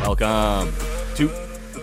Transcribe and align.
Welcome 0.00 0.72
to 1.16 1.28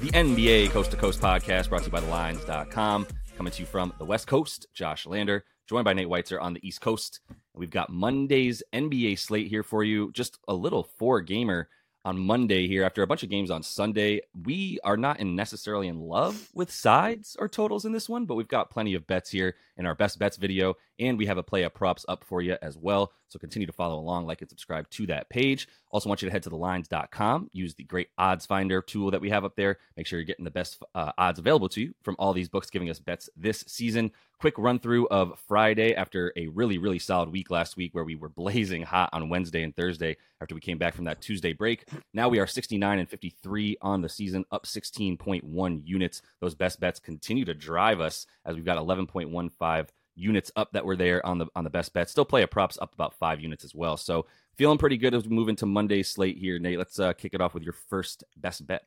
the 0.01 0.09
NBA 0.11 0.71
Coast 0.71 0.89
to 0.89 0.97
Coast 0.97 1.21
podcast 1.21 1.69
brought 1.69 1.83
to 1.83 1.85
you 1.85 1.91
by 1.91 2.01
thelines.com. 2.01 3.07
Coming 3.37 3.53
to 3.53 3.59
you 3.61 3.65
from 3.67 3.93
the 3.99 4.05
West 4.05 4.25
Coast, 4.25 4.65
Josh 4.73 5.05
Lander, 5.05 5.45
joined 5.67 5.85
by 5.85 5.93
Nate 5.93 6.07
Weitzer 6.07 6.41
on 6.41 6.55
the 6.55 6.67
East 6.67 6.81
Coast. 6.81 7.19
We've 7.53 7.69
got 7.69 7.91
Monday's 7.91 8.63
NBA 8.73 9.19
slate 9.19 9.47
here 9.47 9.61
for 9.61 9.83
you. 9.83 10.11
Just 10.13 10.39
a 10.47 10.53
little 10.53 10.83
four 10.83 11.21
gamer 11.21 11.69
on 12.07 12.17
Monday 12.17 12.69
here 12.69 12.85
after 12.85 13.03
a 13.03 13.07
bunch 13.07 13.23
of 13.23 13.29
games 13.29 13.51
on 13.51 13.61
Sunday. 13.61 14.21
We 14.45 14.79
are 14.85 14.95
not 14.95 15.19
in 15.19 15.35
necessarily 15.35 15.89
in 15.89 15.99
love 15.99 16.47
with 16.53 16.71
sides 16.71 17.35
or 17.37 17.49
totals 17.49 17.83
in 17.83 17.91
this 17.91 18.07
one, 18.07 18.25
but 18.25 18.35
we've 18.35 18.47
got 18.47 18.71
plenty 18.71 18.93
of 18.93 19.05
bets 19.05 19.29
here 19.29 19.55
in 19.75 19.85
our 19.85 19.93
best 19.93 20.17
bets 20.17 20.37
video, 20.37 20.75
and 20.97 21.17
we 21.17 21.25
have 21.25 21.37
a 21.37 21.43
play 21.43 21.63
of 21.63 21.73
props 21.73 22.05
up 22.07 22.23
for 22.23 22.41
you 22.41 22.57
as 22.61 22.77
well. 22.77 23.11
So 23.27 23.37
continue 23.39 23.67
to 23.67 23.73
follow 23.73 23.99
along, 23.99 24.25
like 24.25 24.39
and 24.39 24.49
subscribe 24.49 24.89
to 24.91 25.05
that 25.07 25.29
page. 25.29 25.67
Also, 25.91 26.07
want 26.07 26.21
you 26.21 26.29
to 26.29 26.31
head 26.31 26.43
to 26.43 26.49
thelines.com, 26.49 27.49
use 27.51 27.75
the 27.75 27.83
great 27.83 28.07
odds 28.17 28.45
finder 28.45 28.81
tool 28.81 29.11
that 29.11 29.19
we 29.19 29.29
have 29.29 29.43
up 29.43 29.57
there. 29.57 29.77
Make 29.97 30.07
sure 30.07 30.17
you're 30.17 30.25
getting 30.25 30.45
the 30.45 30.51
best 30.51 30.81
uh, 30.95 31.11
odds 31.17 31.39
available 31.39 31.67
to 31.69 31.81
you 31.81 31.93
from 32.03 32.15
all 32.19 32.31
these 32.31 32.47
books 32.47 32.69
giving 32.69 32.89
us 32.89 32.99
bets 32.99 33.29
this 33.35 33.65
season 33.67 34.11
quick 34.39 34.57
run 34.57 34.79
through 34.79 35.07
of 35.07 35.39
Friday 35.47 35.95
after 35.95 36.31
a 36.35 36.47
really, 36.47 36.77
really 36.77 36.99
solid 36.99 37.29
week 37.29 37.49
last 37.49 37.75
week 37.75 37.93
where 37.93 38.03
we 38.03 38.15
were 38.15 38.29
blazing 38.37 38.83
hot 38.83 39.09
on 39.13 39.29
Wednesday 39.29 39.63
and 39.63 39.75
Thursday 39.75 40.17
after 40.41 40.55
we 40.55 40.61
came 40.61 40.77
back 40.77 40.93
from 40.93 41.05
that 41.05 41.21
Tuesday 41.21 41.53
break. 41.53 41.87
Now 42.13 42.29
we 42.29 42.39
are 42.39 42.47
69 42.47 42.99
and 42.99 43.09
53 43.09 43.77
on 43.81 44.01
the 44.01 44.09
season, 44.09 44.45
up 44.51 44.65
16.1 44.65 45.81
units. 45.83 46.21
Those 46.39 46.55
best 46.55 46.79
bets 46.79 46.99
continue 46.99 47.45
to 47.45 47.53
drive 47.53 47.99
us 47.99 48.27
as 48.45 48.55
we've 48.55 48.65
got 48.65 48.77
11.15 48.77 49.87
units 50.15 50.51
up 50.55 50.71
that 50.73 50.85
were 50.85 50.95
there 50.95 51.23
on 51.25 51.37
the 51.37 51.45
on 51.55 51.63
the 51.63 51.69
best 51.69 51.93
bet. 51.93 52.09
Still 52.09 52.25
play 52.25 52.41
a 52.41 52.47
props 52.47 52.77
up 52.81 52.93
about 52.93 53.13
five 53.13 53.39
units 53.39 53.63
as 53.63 53.75
well. 53.75 53.97
So 53.97 54.25
feeling 54.57 54.77
pretty 54.77 54.97
good 54.97 55.13
as 55.13 55.27
we 55.27 55.35
move 55.35 55.49
into 55.49 55.65
Monday's 55.65 56.09
slate 56.09 56.37
here. 56.37 56.59
Nate, 56.59 56.77
let's 56.77 56.99
uh, 56.99 57.13
kick 57.13 57.33
it 57.33 57.41
off 57.41 57.53
with 57.53 57.63
your 57.63 57.73
first 57.73 58.23
best 58.35 58.65
bet. 58.65 58.83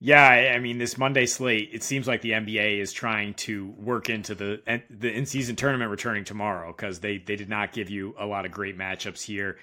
Yeah, 0.00 0.52
I 0.54 0.58
mean 0.58 0.78
this 0.78 0.98
Monday 0.98 1.26
slate. 1.26 1.70
It 1.72 1.82
seems 1.82 2.06
like 2.06 2.20
the 2.20 2.32
NBA 2.32 2.78
is 2.78 2.92
trying 2.92 3.34
to 3.34 3.68
work 3.78 4.10
into 4.10 4.34
the 4.34 4.60
the 4.90 5.10
in 5.10 5.24
season 5.24 5.56
tournament 5.56 5.90
returning 5.90 6.24
tomorrow 6.24 6.74
because 6.76 7.00
they 7.00 7.18
they 7.18 7.36
did 7.36 7.48
not 7.48 7.72
give 7.72 7.88
you 7.88 8.14
a 8.18 8.26
lot 8.26 8.44
of 8.44 8.52
great 8.52 8.76
matchups 8.76 9.22
here. 9.22 9.58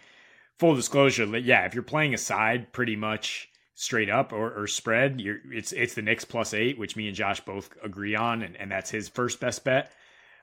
Full 0.57 0.75
disclosure, 0.75 1.25
yeah, 1.37 1.65
if 1.65 1.73
you're 1.73 1.83
playing 1.83 2.13
a 2.13 2.17
side 2.17 2.71
pretty 2.71 2.95
much 2.95 3.49
straight 3.75 4.09
up 4.09 4.31
or, 4.31 4.51
or 4.61 4.67
spread, 4.67 5.19
you're 5.19 5.39
it's 5.51 5.71
it's 5.71 5.95
the 5.95 6.01
Knicks 6.01 6.25
plus 6.25 6.53
eight, 6.53 6.77
which 6.77 6.95
me 6.95 7.07
and 7.07 7.15
Josh 7.15 7.41
both 7.41 7.69
agree 7.83 8.15
on, 8.15 8.41
and, 8.41 8.55
and 8.55 8.71
that's 8.71 8.89
his 8.89 9.09
first 9.09 9.39
best 9.39 9.63
bet. 9.63 9.91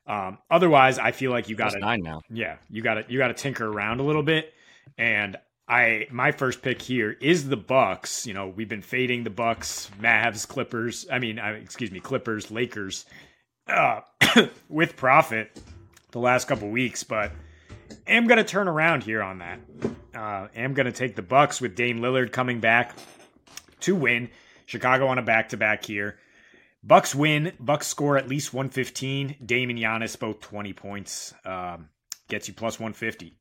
Um, 0.07 0.39
otherwise, 0.51 0.99
I 0.99 1.12
feel 1.12 1.31
like 1.31 1.49
you 1.49 1.57
got 1.57 1.73
to 1.73 1.79
nine 1.79 2.01
now. 2.03 2.23
Yeah, 2.31 2.57
you 2.71 2.83
got 2.83 2.95
to 2.95 3.05
you 3.09 3.19
got 3.19 3.29
to 3.29 3.34
tinker 3.34 3.67
around 3.67 4.01
a 4.01 4.03
little 4.03 4.23
bit, 4.23 4.53
and 4.97 5.37
I 5.69 6.07
my 6.11 6.33
first 6.33 6.63
pick 6.63 6.81
here 6.81 7.17
is 7.21 7.49
the 7.49 7.57
Bucks. 7.57 8.27
You 8.27 8.35
know, 8.35 8.49
we've 8.49 8.69
been 8.69 8.83
fading 8.83 9.25
the 9.25 9.31
Bucks, 9.31 9.91
Mavs, 10.01 10.49
Clippers. 10.49 11.07
I 11.13 11.19
mean, 11.19 11.39
uh, 11.39 11.59
excuse 11.63 11.91
me, 11.91 12.01
Clippers, 12.01 12.51
Lakers, 12.51 13.05
uh, 13.67 14.01
with 14.69 14.97
profit 14.97 15.61
the 16.13 16.21
last 16.21 16.49
couple 16.49 16.71
weeks, 16.71 17.05
but 17.05 17.33
am 18.07 18.27
gonna 18.27 18.45
turn 18.45 18.67
around 18.67 19.03
here 19.03 19.23
on 19.23 19.39
that. 19.39 19.61
Uh, 20.15 20.49
am 20.57 20.73
gonna 20.73 20.93
take 20.93 21.17
the 21.17 21.23
Bucks 21.23 21.61
with 21.61 21.77
Dame 21.77 21.99
Lillard 21.99 22.33
coming 22.33 22.61
back 22.61 22.97
to 23.81 23.95
win. 23.95 24.31
Chicago 24.65 25.07
on 25.09 25.19
a 25.19 25.23
back 25.23 25.51
to 25.51 25.57
back 25.57 25.85
here. 25.85 26.19
Bucks 26.83 27.15
win. 27.15 27.53
Bucks 27.61 27.87
score 27.87 28.17
at 28.17 28.29
least 28.29 28.55
115. 28.55 29.37
Dame 29.45 29.71
and 29.71 29.79
Giannis 29.79 30.19
both 30.19 30.41
20 30.41 30.73
points. 30.73 31.35
Um, 31.45 31.89
gets 32.29 32.49
you 32.49 32.55
plus 32.55 32.79
150. 32.79 33.37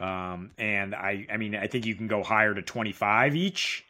Um, 0.00 0.52
and 0.58 0.94
I, 0.94 1.26
I 1.32 1.36
mean, 1.36 1.54
I 1.54 1.66
think 1.66 1.86
you 1.86 1.94
can 1.94 2.06
go 2.06 2.22
higher 2.22 2.54
to 2.54 2.62
25 2.62 3.34
each 3.36 3.84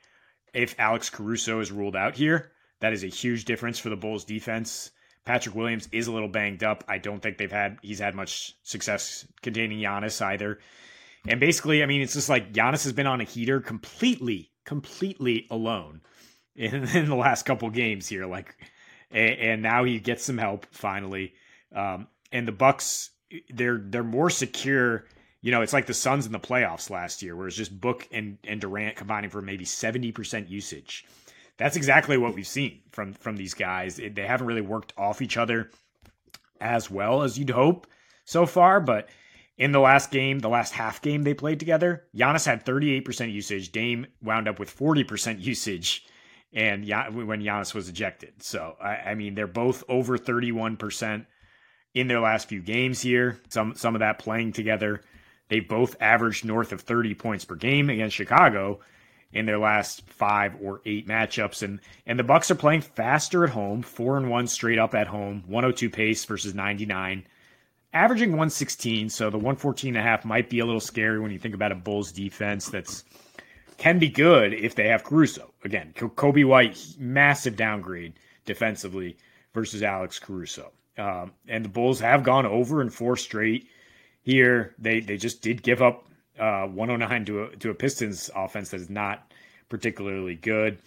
if 0.55 0.75
Alex 0.79 1.11
Caruso 1.11 1.61
is 1.61 1.71
ruled 1.71 1.97
out 1.97 2.17
here. 2.17 2.53
That 2.81 2.93
is 2.93 3.05
a 3.05 3.09
huge 3.09 3.45
difference 3.45 3.79
for 3.79 3.89
the 3.89 3.97
Bulls 3.97 4.25
defense. 4.25 4.91
Patrick 5.25 5.55
Williams 5.55 5.89
is 5.93 6.07
a 6.07 6.13
little 6.13 6.29
banged 6.29 6.65
up. 6.65 6.85
I 6.89 6.99
don't 6.99 7.21
think 7.21 7.37
they've 7.37 7.53
had 7.53 7.79
he's 7.83 7.99
had 7.99 8.15
much 8.15 8.55
success 8.63 9.27
containing 9.43 9.79
Giannis 9.79 10.23
either. 10.23 10.59
And 11.27 11.39
basically, 11.41 11.83
I 11.83 11.87
mean, 11.87 12.01
it's 12.01 12.15
just 12.15 12.31
like 12.31 12.53
Giannis 12.53 12.85
has 12.85 12.93
been 12.93 13.07
on 13.07 13.21
a 13.21 13.25
heater 13.25 13.61
completely, 13.61 14.51
completely 14.65 15.47
alone 15.51 16.01
in, 16.57 16.85
in 16.97 17.11
the 17.11 17.17
last 17.17 17.45
couple 17.45 17.69
games 17.69 18.09
here. 18.09 18.25
Like, 18.25 18.57
and, 19.11 19.39
and, 19.39 19.63
now 19.63 19.85
he 19.85 20.01
gets 20.01 20.25
some 20.25 20.39
help 20.39 20.67
finally. 20.71 21.35
Um, 21.75 22.07
and 22.33 22.49
the 22.49 22.53
Bucks, 22.53 23.11
they're 23.51 23.79
they're 23.79 24.03
more 24.03 24.31
secure 24.31 25.05
you 25.41 25.53
know, 25.53 25.63
it's 25.63 25.73
like 25.73 25.87
the 25.87 25.95
Suns 25.95 26.27
in 26.27 26.33
the 26.33 26.41
playoffs 26.41 26.91
last 26.91 27.23
year, 27.23 27.37
where 27.37 27.47
it's 27.47 27.57
just 27.57 27.81
Book 27.81 28.09
and, 28.11 28.39
and 28.45 28.61
Durant 28.61 28.97
combining 28.97 29.31
for 29.31 29.41
maybe 29.41 29.65
70% 29.65 30.49
usage. 30.51 31.05
That's 31.57 31.77
exactly 31.77 32.17
what 32.17 32.35
we've 32.35 32.47
seen 32.47 32.81
from 32.93 33.13
from 33.15 33.37
these 33.37 33.55
guys. 33.55 33.97
They 33.97 34.27
haven't 34.27 34.47
really 34.47 34.61
worked 34.61 34.93
off 34.97 35.23
each 35.23 35.37
other 35.37 35.71
as 36.61 36.91
well 36.91 37.23
as 37.23 37.39
you'd 37.39 37.51
hope 37.51 37.87
so 38.25 38.47
far, 38.47 38.81
but 38.81 39.09
in 39.57 39.73
the 39.73 39.81
last 39.81 40.13
game, 40.13 40.39
the 40.39 40.49
last 40.49 40.73
half 40.73 41.03
game 41.03 41.23
they 41.23 41.35
played 41.35 41.59
together, 41.59 42.05
Giannis 42.15 42.47
had 42.47 42.65
38% 42.65 43.33
usage. 43.33 43.73
Dame 43.73 44.07
wound 44.23 44.47
up 44.47 44.61
with 44.61 44.77
40% 44.77 45.43
usage 45.43 46.07
and 46.53 46.87
when 46.87 47.43
Giannis 47.43 47.75
was 47.75 47.89
ejected. 47.89 48.43
So, 48.43 48.77
I, 48.81 48.97
I 48.97 49.15
mean, 49.15 49.35
they're 49.35 49.47
both 49.47 49.83
over 49.89 50.17
31% 50.17 51.27
in 51.95 52.07
their 52.07 52.21
last 52.21 52.49
few 52.49 52.63
games 52.63 53.01
here. 53.01 53.41
Some 53.49 53.75
some 53.75 53.95
of 53.95 54.01
that 54.01 54.19
playing 54.19 54.53
together. 54.53 55.03
They 55.49 55.61
both 55.61 55.97
averaged 56.01 56.45
north 56.45 56.73
of 56.73 56.83
30 56.83 57.15
points 57.15 57.45
per 57.45 57.55
game 57.55 57.91
against 57.91 58.17
Chicago 58.17 58.81
in 59.33 59.47
their 59.47 59.59
last 59.59 60.03
five 60.09 60.57
or 60.61 60.81
eight 60.87 61.07
matchups. 61.07 61.63
And 61.63 61.81
and 62.07 62.19
the 62.19 62.25
Bucks 62.25 62.51
are 62.51 62.57
playing 62.57 62.83
faster 62.83 63.45
at 63.45 63.51
home, 63.51 63.83
four 63.83 64.17
and 64.17 64.31
one 64.31 64.47
straight 64.47 64.79
up 64.79 64.95
at 64.95 65.07
home, 65.07 65.45
102 65.47 65.91
pace 65.91 66.25
versus 66.25 66.55
99, 66.55 67.27
averaging 67.93 68.31
116. 68.31 69.09
So 69.11 69.31
the 69.31 69.37
114 69.37 69.97
and 69.97 69.99
a 69.99 70.09
half 70.09 70.25
might 70.25 70.51
be 70.51 70.61
a 70.61 70.67
little 70.67 70.81
scary 70.81 71.21
when 71.21 71.31
you 71.31 71.39
think 71.39 71.55
about 71.55 71.73
a 71.73 71.77
Bulls 71.77 72.13
defense 72.13 72.69
that's 72.69 73.05
can 73.77 73.99
be 73.99 74.09
good 74.09 74.53
if 74.53 74.75
they 74.75 74.89
have 74.89 75.05
Caruso. 75.05 75.53
Again, 75.65 75.93
Coby 75.95 76.45
White, 76.45 76.79
massive 76.99 77.57
downgrade 77.57 78.15
defensively 78.45 79.17
versus 79.55 79.83
Alex 79.83 80.19
Caruso. 80.19 80.73
Um, 80.97 81.33
and 81.47 81.65
the 81.65 81.69
Bulls 81.69 82.01
have 82.01 82.25
gone 82.25 82.45
over 82.45 82.83
in 82.83 82.91
four 82.91 83.17
straight 83.17 83.69
here. 84.23 84.75
They 84.79 85.01
they 85.01 85.17
just 85.17 85.43
did 85.43 85.63
give 85.63 85.83
up 85.83 86.07
uh, 86.39 86.67
109 86.67 87.25
to 87.27 87.43
a 87.45 87.57
to 87.57 87.71
a 87.71 87.75
Pistons 87.75 88.31
offense 88.35 88.71
that 88.71 88.81
is 88.81 88.91
not 88.91 89.33
particularly 89.69 90.35
good. 90.35 90.79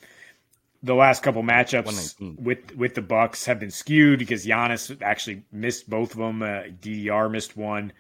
The 0.84 0.96
last 0.96 1.22
couple 1.22 1.44
matchups 1.44 2.40
with 2.40 2.76
with 2.76 2.96
the 2.96 3.02
Bucks 3.02 3.46
have 3.46 3.60
been 3.60 3.72
skewed 3.72 4.20
because 4.20 4.46
Giannis 4.46 5.02
actually 5.02 5.44
missed 5.52 5.90
both 5.90 6.12
of 6.12 6.18
them. 6.18 6.42
Uh, 6.42 6.64
DDR 6.82 7.30
missed 7.30 7.56
one. 7.56 7.94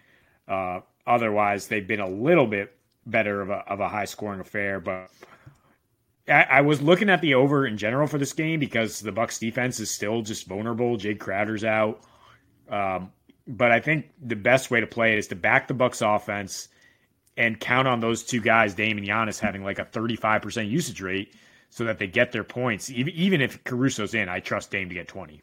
Uh, 0.48 0.80
otherwise, 1.06 1.68
they've 1.68 1.88
been 1.88 2.00
a 2.00 2.10
little 2.10 2.48
bit 2.48 2.76
better 3.06 3.42
of 3.42 3.50
a 3.50 3.58
of 3.68 3.80
a 3.80 3.90
high 3.90 4.06
scoring 4.06 4.40
affair. 4.40 4.80
But 4.80 5.12
I, 6.28 6.44
I, 6.44 6.62
was 6.62 6.82
looking 6.82 7.10
at 7.10 7.22
the 7.22 7.36
over 7.36 7.68
in 7.68 7.78
general 7.78 8.08
for 8.08 8.18
this 8.18 8.34
game 8.34 8.60
because 8.60 9.00
the 9.00 9.12
Bucks 9.12 9.40
defense 9.40 9.80
is 9.80 9.92
still 9.92 10.22
just 10.22 10.48
vulnerable. 10.48 10.98
Jae 10.98 11.18
Crowder's 11.18 11.64
out. 11.64 12.02
Um, 12.70 13.12
but 13.48 13.72
I 13.72 13.80
think 13.80 14.12
the 14.22 14.36
best 14.36 14.72
way 14.72 14.80
to 14.80 14.88
play 14.88 15.14
it 15.14 15.20
is 15.20 15.28
to 15.28 15.36
back 15.36 15.68
the 15.68 15.74
Bucks 15.74 16.02
offense 16.02 16.70
and 17.38 17.60
count 17.60 17.88
on 17.88 18.00
those 18.00 18.24
two 18.24 18.42
guys, 18.42 18.74
Dame 18.74 18.98
and 18.98 19.08
Giannis, 19.08 19.40
having 19.40 19.64
like 19.64 19.80
a 19.80 19.86
35% 19.86 20.70
usage 20.70 21.02
rate 21.02 21.34
so 21.70 21.86
that 21.86 21.98
they 21.98 22.08
get 22.08 22.32
their 22.32 22.44
points. 22.44 22.90
Even, 22.90 23.14
even 23.14 23.42
if 23.42 23.64
Caruso's 23.64 24.14
in, 24.14 24.30
I 24.30 24.40
trust 24.40 24.72
Dame 24.72 24.90
to 24.90 24.96
get 24.96 25.08
20. 25.08 25.42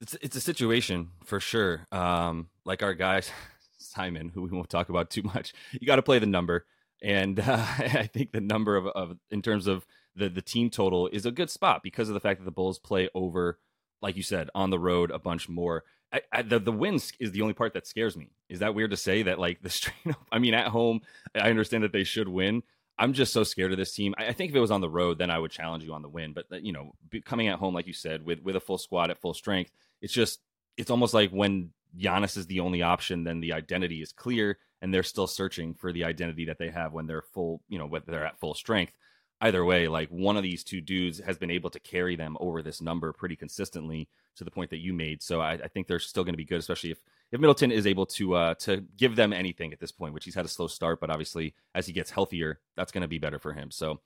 It's, 0.00 0.16
it's 0.20 0.36
a 0.36 0.40
situation 0.40 1.10
for 1.24 1.40
sure. 1.40 1.86
Um, 1.90 2.48
like 2.64 2.82
our 2.82 2.94
guys, 2.94 3.30
Simon, 3.78 4.28
who 4.28 4.42
we 4.42 4.50
won't 4.50 4.68
talk 4.68 4.90
about 4.90 5.10
too 5.10 5.22
much, 5.22 5.54
you 5.72 5.86
got 5.86 5.96
to 5.96 6.02
play 6.02 6.18
the 6.18 6.26
number. 6.26 6.66
And 7.02 7.40
uh, 7.40 7.44
I 7.78 8.08
think 8.12 8.32
the 8.32 8.40
number 8.40 8.76
of, 8.76 8.86
of, 8.86 9.16
in 9.30 9.42
terms 9.42 9.66
of 9.66 9.86
the, 10.14 10.28
the 10.28 10.42
team 10.42 10.68
total 10.70 11.08
is 11.08 11.26
a 11.26 11.30
good 11.30 11.50
spot 11.50 11.82
because 11.82 12.08
of 12.08 12.14
the 12.14 12.20
fact 12.20 12.40
that 12.40 12.44
the 12.44 12.50
Bulls 12.50 12.78
play 12.78 13.08
over 13.14 13.58
like 14.00 14.16
you 14.16 14.22
said, 14.22 14.50
on 14.54 14.70
the 14.70 14.78
road 14.78 15.10
a 15.10 15.18
bunch 15.18 15.48
more. 15.48 15.84
I, 16.12 16.22
I, 16.32 16.42
the 16.42 16.58
the 16.58 16.72
wins 16.72 17.12
is 17.20 17.32
the 17.32 17.42
only 17.42 17.54
part 17.54 17.74
that 17.74 17.86
scares 17.86 18.16
me. 18.16 18.30
Is 18.48 18.60
that 18.60 18.74
weird 18.74 18.90
to 18.92 18.96
say 18.96 19.24
that 19.24 19.38
like 19.38 19.62
the 19.62 19.70
straight? 19.70 20.16
I 20.32 20.38
mean, 20.38 20.54
at 20.54 20.68
home, 20.68 21.00
I 21.34 21.50
understand 21.50 21.84
that 21.84 21.92
they 21.92 22.04
should 22.04 22.28
win. 22.28 22.62
I'm 23.00 23.12
just 23.12 23.32
so 23.32 23.44
scared 23.44 23.70
of 23.70 23.78
this 23.78 23.94
team. 23.94 24.14
I, 24.18 24.28
I 24.28 24.32
think 24.32 24.50
if 24.50 24.56
it 24.56 24.60
was 24.60 24.70
on 24.70 24.80
the 24.80 24.90
road, 24.90 25.18
then 25.18 25.30
I 25.30 25.38
would 25.38 25.50
challenge 25.50 25.84
you 25.84 25.92
on 25.92 26.02
the 26.02 26.08
win. 26.08 26.32
But 26.32 26.46
uh, 26.52 26.56
you 26.56 26.72
know, 26.72 26.92
coming 27.24 27.48
at 27.48 27.58
home, 27.58 27.74
like 27.74 27.86
you 27.86 27.92
said, 27.92 28.24
with 28.24 28.40
with 28.42 28.56
a 28.56 28.60
full 28.60 28.78
squad 28.78 29.10
at 29.10 29.20
full 29.20 29.34
strength, 29.34 29.70
it's 30.00 30.12
just 30.12 30.40
it's 30.76 30.90
almost 30.90 31.14
like 31.14 31.30
when 31.30 31.70
Giannis 31.98 32.36
is 32.36 32.46
the 32.46 32.60
only 32.60 32.82
option, 32.82 33.24
then 33.24 33.40
the 33.40 33.52
identity 33.52 34.02
is 34.02 34.12
clear, 34.12 34.58
and 34.80 34.92
they're 34.92 35.02
still 35.02 35.26
searching 35.26 35.74
for 35.74 35.92
the 35.92 36.04
identity 36.04 36.46
that 36.46 36.58
they 36.58 36.70
have 36.70 36.92
when 36.92 37.06
they're 37.06 37.22
full, 37.22 37.62
you 37.68 37.78
know, 37.78 37.86
when 37.86 38.02
they're 38.06 38.26
at 38.26 38.40
full 38.40 38.54
strength 38.54 38.92
either 39.40 39.64
way, 39.64 39.88
like 39.88 40.08
one 40.08 40.36
of 40.36 40.42
these 40.42 40.64
two 40.64 40.80
dudes 40.80 41.20
has 41.20 41.38
been 41.38 41.50
able 41.50 41.70
to 41.70 41.80
carry 41.80 42.16
them 42.16 42.36
over 42.40 42.62
this 42.62 42.80
number 42.80 43.12
pretty 43.12 43.36
consistently 43.36 44.08
to 44.36 44.44
the 44.44 44.50
point 44.50 44.70
that 44.70 44.78
you 44.78 44.92
made. 44.92 45.22
So 45.22 45.40
I, 45.40 45.52
I 45.52 45.68
think 45.68 45.86
they're 45.86 45.98
still 45.98 46.24
going 46.24 46.32
to 46.32 46.38
be 46.38 46.44
good, 46.44 46.58
especially 46.58 46.90
if 46.90 46.98
if 47.30 47.40
Middleton 47.40 47.70
is 47.70 47.86
able 47.86 48.06
to 48.06 48.34
uh, 48.34 48.54
to 48.54 48.84
give 48.96 49.14
them 49.16 49.32
anything 49.32 49.72
at 49.72 49.80
this 49.80 49.92
point, 49.92 50.14
which 50.14 50.24
he's 50.24 50.34
had 50.34 50.44
a 50.44 50.48
slow 50.48 50.66
start, 50.66 51.00
but 51.00 51.10
obviously 51.10 51.54
as 51.74 51.86
he 51.86 51.92
gets 51.92 52.10
healthier, 52.10 52.60
that's 52.76 52.92
going 52.92 53.02
to 53.02 53.08
be 53.08 53.18
better 53.18 53.38
for 53.38 53.52
him. 53.52 53.70
So 53.70 54.00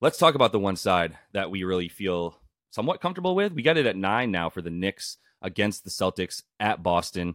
let's 0.00 0.18
talk 0.18 0.34
about 0.34 0.52
the 0.52 0.58
one 0.58 0.76
side 0.76 1.16
that 1.32 1.50
we 1.50 1.64
really 1.64 1.88
feel 1.88 2.38
somewhat 2.70 3.00
comfortable 3.00 3.34
with. 3.34 3.52
We 3.52 3.62
got 3.62 3.76
it 3.76 3.86
at 3.86 3.96
nine 3.96 4.30
now 4.30 4.48
for 4.48 4.62
the 4.62 4.70
Knicks 4.70 5.18
against 5.42 5.84
the 5.84 5.90
Celtics 5.90 6.42
at 6.58 6.82
Boston. 6.82 7.34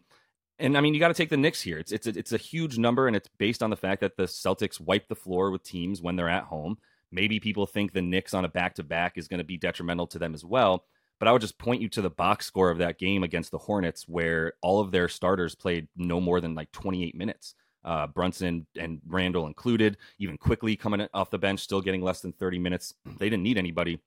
And 0.59 0.75
I 0.75 0.81
mean, 0.81 0.93
you 0.95 0.99
got 0.99 1.09
to 1.09 1.13
take 1.13 1.29
the 1.29 1.37
Knicks 1.37 1.61
here. 1.61 1.77
It's 1.77 1.91
it's 1.91 2.07
a, 2.07 2.17
it's 2.17 2.33
a 2.33 2.37
huge 2.37 2.79
number, 2.79 3.05
and 3.05 3.15
it's 3.15 3.29
based 3.37 3.61
on 3.61 3.69
the 3.69 3.77
fact 3.77 4.01
that 4.01 4.17
the 4.17 4.23
Celtics 4.23 4.79
wipe 4.79 5.07
the 5.07 5.15
floor 5.15 5.51
with 5.51 5.63
teams 5.63 6.01
when 6.01 6.15
they're 6.15 6.29
at 6.29 6.45
home. 6.45 6.77
Maybe 7.11 7.39
people 7.39 7.65
think 7.65 7.93
the 7.93 8.01
Knicks 8.01 8.33
on 8.33 8.45
a 8.45 8.49
back 8.49 8.75
to 8.75 8.83
back 8.83 9.17
is 9.17 9.27
going 9.27 9.39
to 9.39 9.43
be 9.43 9.57
detrimental 9.57 10.07
to 10.07 10.19
them 10.19 10.33
as 10.33 10.43
well. 10.43 10.85
But 11.19 11.27
I 11.27 11.31
would 11.31 11.41
just 11.41 11.57
point 11.57 11.81
you 11.81 11.89
to 11.89 12.01
the 12.01 12.09
box 12.09 12.45
score 12.45 12.69
of 12.69 12.77
that 12.77 12.99
game 12.99 13.23
against 13.23 13.51
the 13.51 13.57
Hornets, 13.57 14.07
where 14.07 14.53
all 14.61 14.79
of 14.79 14.91
their 14.91 15.07
starters 15.07 15.55
played 15.55 15.87
no 15.95 16.21
more 16.21 16.39
than 16.41 16.53
like 16.53 16.71
28 16.71 17.15
minutes. 17.15 17.55
Uh, 17.83 18.05
Brunson 18.05 18.67
and 18.77 19.01
Randle 19.07 19.47
included, 19.47 19.97
even 20.19 20.37
Quickley 20.37 20.75
coming 20.75 21.07
off 21.13 21.31
the 21.31 21.37
bench, 21.37 21.61
still 21.61 21.81
getting 21.81 22.01
less 22.01 22.21
than 22.21 22.33
30 22.33 22.59
minutes. 22.59 22.93
They 23.17 23.29
didn't 23.29 23.43
need 23.43 23.57
anybody 23.57 23.99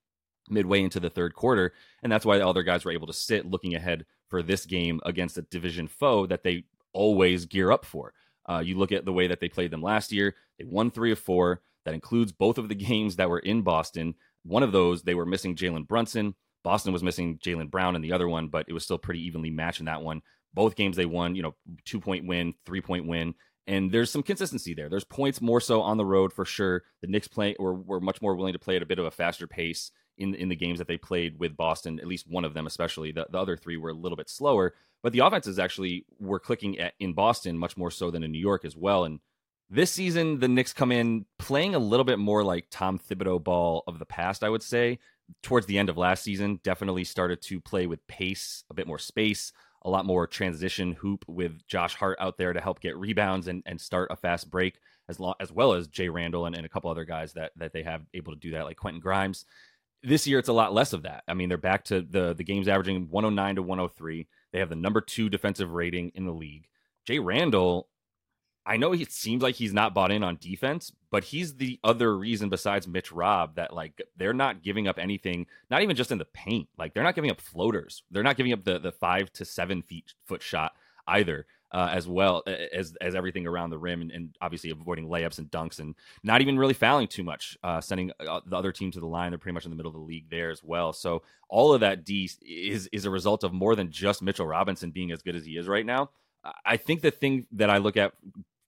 midway 0.48 0.82
into 0.82 1.00
the 1.00 1.10
third 1.10 1.34
quarter. 1.34 1.72
And 2.02 2.12
that's 2.12 2.26
why 2.26 2.38
the 2.38 2.46
other 2.46 2.62
guys 2.62 2.84
were 2.84 2.92
able 2.92 3.06
to 3.06 3.12
sit 3.12 3.46
looking 3.46 3.74
ahead 3.74 4.04
for 4.28 4.42
this 4.42 4.66
game 4.66 5.00
against 5.04 5.38
a 5.38 5.42
division 5.42 5.88
foe 5.88 6.26
that 6.26 6.42
they 6.42 6.64
always 6.92 7.46
gear 7.46 7.72
up 7.72 7.84
for. 7.84 8.12
Uh, 8.48 8.58
you 8.58 8.76
look 8.76 8.92
at 8.92 9.04
the 9.04 9.12
way 9.12 9.26
that 9.26 9.40
they 9.40 9.48
played 9.48 9.70
them 9.70 9.82
last 9.82 10.12
year, 10.12 10.34
they 10.58 10.64
won 10.64 10.90
three 10.90 11.12
of 11.12 11.18
four. 11.18 11.60
That 11.84 11.94
includes 11.94 12.32
both 12.32 12.58
of 12.58 12.68
the 12.68 12.74
games 12.90 13.16
that 13.16 13.30
were 13.30 13.38
in 13.38 13.62
Boston. 13.62 14.14
One 14.44 14.62
of 14.62 14.72
those, 14.72 15.02
they 15.02 15.14
were 15.14 15.26
missing 15.26 15.56
Jalen 15.56 15.86
Brunson. 15.86 16.34
Boston 16.62 16.92
was 16.92 17.02
missing 17.02 17.38
Jaylen 17.38 17.70
Brown 17.70 17.96
in 17.96 18.02
the 18.02 18.12
other 18.12 18.28
one, 18.28 18.48
but 18.48 18.66
it 18.68 18.72
was 18.72 18.84
still 18.84 18.98
pretty 18.98 19.24
evenly 19.24 19.50
matched 19.50 19.80
in 19.80 19.86
that 19.86 20.02
one. 20.02 20.22
Both 20.52 20.76
games 20.76 20.96
they 20.96 21.06
won, 21.06 21.34
you 21.34 21.42
know, 21.42 21.54
two 21.84 22.00
point 22.00 22.26
win, 22.26 22.54
three 22.66 22.80
point 22.80 23.06
win. 23.06 23.34
And 23.66 23.92
there's 23.92 24.10
some 24.10 24.22
consistency 24.22 24.74
there. 24.74 24.88
There's 24.88 25.04
points 25.04 25.40
more 25.40 25.60
so 25.60 25.80
on 25.80 25.96
the 25.96 26.04
road 26.04 26.32
for 26.32 26.44
sure. 26.44 26.82
The 27.02 27.06
Knicks 27.06 27.28
play 27.28 27.54
were, 27.58 27.74
were 27.74 28.00
much 28.00 28.20
more 28.20 28.34
willing 28.34 28.54
to 28.54 28.58
play 28.58 28.76
at 28.76 28.82
a 28.82 28.86
bit 28.86 28.98
of 28.98 29.04
a 29.04 29.10
faster 29.10 29.46
pace 29.46 29.92
in 30.18 30.34
in 30.34 30.48
the 30.48 30.56
games 30.56 30.78
that 30.78 30.88
they 30.88 30.98
played 30.98 31.38
with 31.38 31.56
Boston. 31.56 32.00
At 32.00 32.06
least 32.06 32.28
one 32.28 32.44
of 32.44 32.54
them, 32.54 32.66
especially 32.66 33.12
the, 33.12 33.26
the 33.30 33.38
other 33.38 33.56
three, 33.56 33.76
were 33.76 33.90
a 33.90 33.94
little 33.94 34.16
bit 34.16 34.28
slower. 34.28 34.74
But 35.02 35.12
the 35.12 35.20
offenses 35.20 35.58
actually 35.58 36.04
were 36.18 36.40
clicking 36.40 36.78
at, 36.78 36.94
in 37.00 37.14
Boston 37.14 37.56
much 37.56 37.76
more 37.76 37.90
so 37.90 38.10
than 38.10 38.22
in 38.22 38.32
New 38.32 38.38
York 38.38 38.64
as 38.64 38.76
well. 38.76 39.04
And 39.04 39.20
this 39.70 39.92
season, 39.92 40.40
the 40.40 40.48
Knicks 40.48 40.72
come 40.72 40.92
in 40.92 41.24
playing 41.38 41.74
a 41.74 41.78
little 41.78 42.04
bit 42.04 42.18
more 42.18 42.42
like 42.42 42.66
Tom 42.70 42.98
Thibodeau 42.98 43.42
ball 43.42 43.84
of 43.86 43.98
the 43.98 44.04
past. 44.06 44.42
I 44.42 44.48
would 44.48 44.62
say 44.62 44.98
towards 45.42 45.66
the 45.66 45.78
end 45.78 45.88
of 45.88 45.96
last 45.96 46.24
season, 46.24 46.60
definitely 46.64 47.04
started 47.04 47.40
to 47.42 47.60
play 47.60 47.86
with 47.86 48.06
pace, 48.08 48.64
a 48.70 48.74
bit 48.74 48.88
more 48.88 48.98
space, 48.98 49.52
a 49.82 49.90
lot 49.90 50.04
more 50.04 50.26
transition 50.26 50.92
hoop 50.92 51.24
with 51.28 51.66
Josh 51.66 51.94
Hart 51.94 52.18
out 52.20 52.36
there 52.36 52.52
to 52.52 52.60
help 52.60 52.80
get 52.80 52.96
rebounds 52.96 53.46
and, 53.46 53.62
and 53.64 53.80
start 53.80 54.10
a 54.10 54.16
fast 54.16 54.50
break, 54.50 54.78
as, 55.08 55.20
lo- 55.20 55.36
as 55.40 55.52
well 55.52 55.72
as 55.72 55.88
Jay 55.88 56.08
Randle 56.08 56.46
and, 56.46 56.56
and 56.56 56.66
a 56.66 56.68
couple 56.68 56.90
other 56.90 57.04
guys 57.04 57.32
that 57.34 57.52
that 57.56 57.72
they 57.72 57.84
have 57.84 58.02
able 58.12 58.32
to 58.32 58.38
do 58.38 58.50
that, 58.52 58.64
like 58.64 58.76
Quentin 58.76 59.00
Grimes 59.00 59.44
this 60.02 60.26
year 60.26 60.38
it's 60.38 60.48
a 60.48 60.52
lot 60.52 60.72
less 60.72 60.92
of 60.92 61.02
that. 61.02 61.24
I 61.28 61.34
mean, 61.34 61.48
they're 61.48 61.58
back 61.58 61.84
to 61.84 62.02
the 62.02 62.34
the 62.34 62.44
games 62.44 62.68
averaging 62.68 63.08
109 63.10 63.56
to 63.56 63.62
103. 63.62 64.26
They 64.52 64.58
have 64.58 64.68
the 64.68 64.76
number 64.76 65.00
two 65.00 65.28
defensive 65.28 65.72
rating 65.72 66.12
in 66.14 66.24
the 66.24 66.32
league. 66.32 66.68
Jay 67.06 67.18
Randle, 67.18 67.88
I 68.66 68.76
know 68.76 68.92
it 68.92 69.10
seems 69.10 69.42
like 69.42 69.54
he's 69.54 69.72
not 69.72 69.94
bought 69.94 70.12
in 70.12 70.22
on 70.22 70.36
defense, 70.40 70.92
but 71.10 71.24
he's 71.24 71.56
the 71.56 71.80
other 71.82 72.16
reason 72.16 72.48
besides 72.48 72.86
Mitch 72.86 73.10
Rob 73.10 73.56
that 73.56 73.74
like 73.74 74.00
they're 74.16 74.32
not 74.32 74.62
giving 74.62 74.86
up 74.86 74.98
anything, 74.98 75.46
not 75.70 75.82
even 75.82 75.96
just 75.96 76.12
in 76.12 76.18
the 76.18 76.26
paint. 76.26 76.68
Like 76.78 76.94
they're 76.94 77.02
not 77.02 77.14
giving 77.14 77.30
up 77.30 77.40
floaters. 77.40 78.02
They're 78.10 78.22
not 78.22 78.36
giving 78.36 78.52
up 78.52 78.64
the 78.64 78.78
the 78.78 78.92
five 78.92 79.32
to 79.34 79.44
seven 79.44 79.82
feet 79.82 80.14
foot 80.26 80.42
shot 80.42 80.72
either 81.06 81.46
uh, 81.72 81.88
as 81.92 82.08
well 82.08 82.42
as 82.72 82.96
as 83.00 83.14
everything 83.14 83.46
around 83.46 83.70
the 83.70 83.78
rim, 83.78 84.02
and, 84.02 84.10
and, 84.10 84.36
obviously 84.40 84.70
avoiding 84.70 85.06
layups 85.06 85.38
and 85.38 85.50
dunks, 85.50 85.78
and 85.78 85.94
not 86.22 86.40
even 86.40 86.58
really 86.58 86.74
fouling 86.74 87.06
too 87.06 87.22
much, 87.22 87.56
uh, 87.62 87.80
sending 87.80 88.10
uh, 88.20 88.40
the 88.46 88.56
other 88.56 88.72
team 88.72 88.90
to 88.90 89.00
the 89.00 89.06
line. 89.06 89.30
They're 89.30 89.38
pretty 89.38 89.54
much 89.54 89.64
in 89.64 89.70
the 89.70 89.76
middle 89.76 89.90
of 89.90 89.94
the 89.94 90.00
league 90.00 90.28
there 90.30 90.50
as 90.50 90.64
well. 90.64 90.92
So 90.92 91.22
all 91.48 91.72
of 91.72 91.80
that 91.80 92.04
D 92.04 92.28
is 92.42 92.88
is 92.92 93.04
a 93.04 93.10
result 93.10 93.44
of 93.44 93.52
more 93.52 93.76
than 93.76 93.90
just 93.90 94.22
Mitchell 94.22 94.46
Robinson 94.46 94.90
being 94.90 95.12
as 95.12 95.22
good 95.22 95.36
as 95.36 95.44
he 95.44 95.56
is 95.56 95.68
right 95.68 95.86
now. 95.86 96.10
I 96.64 96.76
think 96.76 97.02
the 97.02 97.10
thing 97.10 97.46
that 97.52 97.70
I 97.70 97.78
look 97.78 97.96
at 97.96 98.14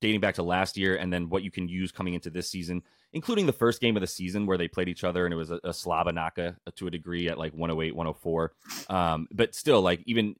dating 0.02 0.20
back 0.20 0.34
to 0.34 0.42
last 0.42 0.76
year, 0.76 0.96
and 0.96 1.10
then 1.10 1.30
what 1.30 1.42
you 1.42 1.50
can 1.50 1.68
use 1.68 1.90
coming 1.90 2.12
into 2.12 2.28
this 2.28 2.50
season 2.50 2.82
including 3.12 3.46
the 3.46 3.52
first 3.52 3.80
game 3.80 3.96
of 3.96 4.00
the 4.00 4.06
season 4.06 4.46
where 4.46 4.58
they 4.58 4.68
played 4.68 4.88
each 4.88 5.04
other 5.04 5.24
and 5.24 5.32
it 5.32 5.36
was 5.36 5.50
a, 5.50 5.56
a 5.56 5.70
slobberknocker 5.70 6.56
to 6.74 6.86
a 6.86 6.90
degree 6.90 7.28
at 7.28 7.38
like 7.38 7.52
108, 7.52 7.94
104. 7.94 8.52
Um, 8.88 9.28
but 9.30 9.54
still, 9.54 9.82
like 9.82 10.02
even 10.06 10.36